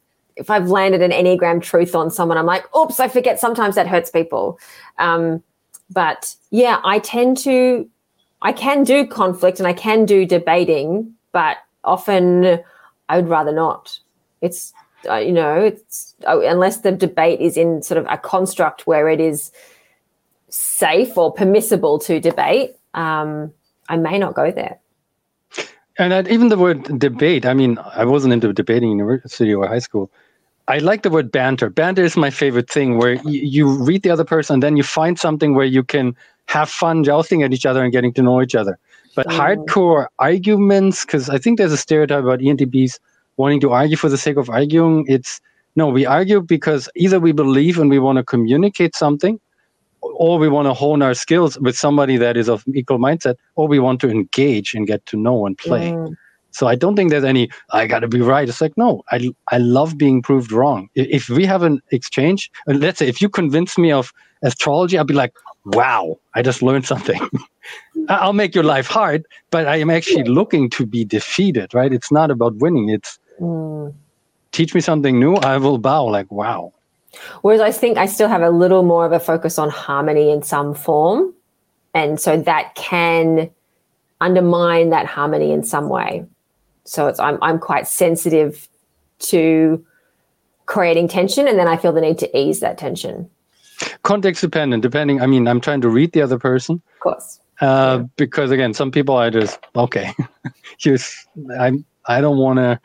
[0.41, 3.87] if I've landed an Enneagram truth on someone, I'm like, oops, I forget sometimes that
[3.87, 4.59] hurts people.
[4.97, 5.43] Um,
[5.89, 7.87] but yeah, I tend to,
[8.41, 12.59] I can do conflict and I can do debating, but often
[13.07, 13.99] I would rather not.
[14.41, 14.73] It's,
[15.07, 19.07] uh, you know, it's uh, unless the debate is in sort of a construct where
[19.07, 19.51] it is
[20.49, 23.53] safe or permissible to debate, um,
[23.89, 24.79] I may not go there.
[25.97, 29.79] And even the word debate, I mean, I wasn't into debating in university or high
[29.79, 30.09] school.
[30.71, 31.69] I like the word banter.
[31.69, 34.83] Banter is my favorite thing where you, you read the other person and then you
[34.83, 36.15] find something where you can
[36.45, 38.79] have fun jousting at each other and getting to know each other.
[39.13, 39.37] But mm.
[39.37, 42.99] hardcore arguments, because I think there's a stereotype about ENTPs
[43.35, 45.03] wanting to argue for the sake of arguing.
[45.09, 45.41] It's
[45.75, 49.41] no, we argue because either we believe and we want to communicate something,
[49.99, 53.67] or we want to hone our skills with somebody that is of equal mindset, or
[53.67, 55.91] we want to engage and get to know and play.
[55.91, 56.15] Mm.
[56.51, 58.47] So I don't think there's any I got to be right.
[58.47, 60.89] It's like no, I I love being proved wrong.
[60.95, 64.13] If we have an exchange, let's say if you convince me of
[64.43, 65.33] astrology, I'll be like,
[65.65, 67.21] wow, I just learned something.
[68.09, 71.73] I'll make your life hard, but I am actually looking to be defeated.
[71.73, 71.93] Right?
[71.93, 72.89] It's not about winning.
[72.89, 73.93] It's mm.
[74.51, 75.35] teach me something new.
[75.35, 76.05] I will bow.
[76.05, 76.73] Like wow.
[77.41, 80.43] Whereas I think I still have a little more of a focus on harmony in
[80.43, 81.33] some form.
[81.93, 83.49] And so that can
[84.21, 86.25] undermine that harmony in some way.
[86.91, 88.67] So it's I'm I'm quite sensitive
[89.19, 89.81] to
[90.65, 93.29] creating tension and then I feel the need to ease that tension.
[94.03, 95.21] Context dependent, depending.
[95.21, 96.81] I mean, I'm trying to read the other person.
[96.95, 97.39] Of course.
[97.61, 98.07] Uh, yeah.
[98.17, 100.11] because again, some people I just okay.
[100.77, 101.15] just
[101.57, 102.81] I'm I don't wanna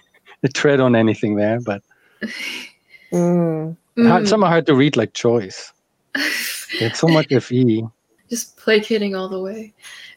[0.54, 1.82] tread on anything there, but
[3.12, 3.76] Mm.
[3.98, 4.28] Mm.
[4.28, 5.72] Some are hard to read like Joyce.
[6.14, 7.84] it's so much FE.
[8.30, 9.74] Just placating all the way.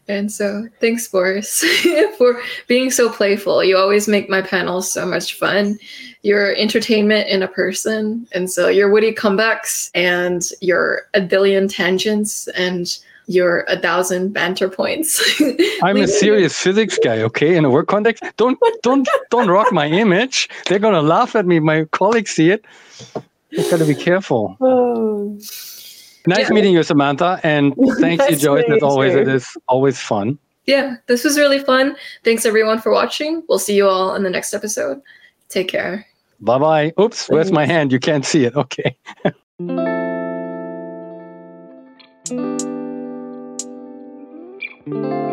[0.08, 1.64] And so thanks, Boris,
[2.18, 3.64] for being so playful.
[3.64, 5.80] You always make my panels so much fun.
[6.24, 8.28] Your entertainment in a person.
[8.34, 12.98] And so your witty comebacks and your a billion tangents and
[13.28, 15.22] your a thousand banter points.
[15.84, 17.56] I'm a serious physics guy, okay?
[17.56, 18.24] In a work context.
[18.36, 20.50] Don't don't don't rock my image.
[20.68, 21.60] They're gonna laugh at me.
[21.60, 22.66] My colleagues see it.
[23.52, 24.58] You gotta be careful.
[24.60, 25.40] Oh.
[26.26, 26.54] Nice yeah.
[26.54, 28.66] meeting you, Samantha, and thank nice you, Joyce.
[28.70, 30.40] As always, it is always fun.
[30.66, 31.98] Yeah, this was really fun.
[32.24, 33.44] Thanks everyone for watching.
[33.50, 35.02] We'll see you all in the next episode.
[35.50, 36.06] Take care.
[36.40, 36.94] Bye bye.
[37.00, 37.92] Oops, where's my hand?
[37.92, 38.56] You can't see it.
[38.56, 38.98] Okay.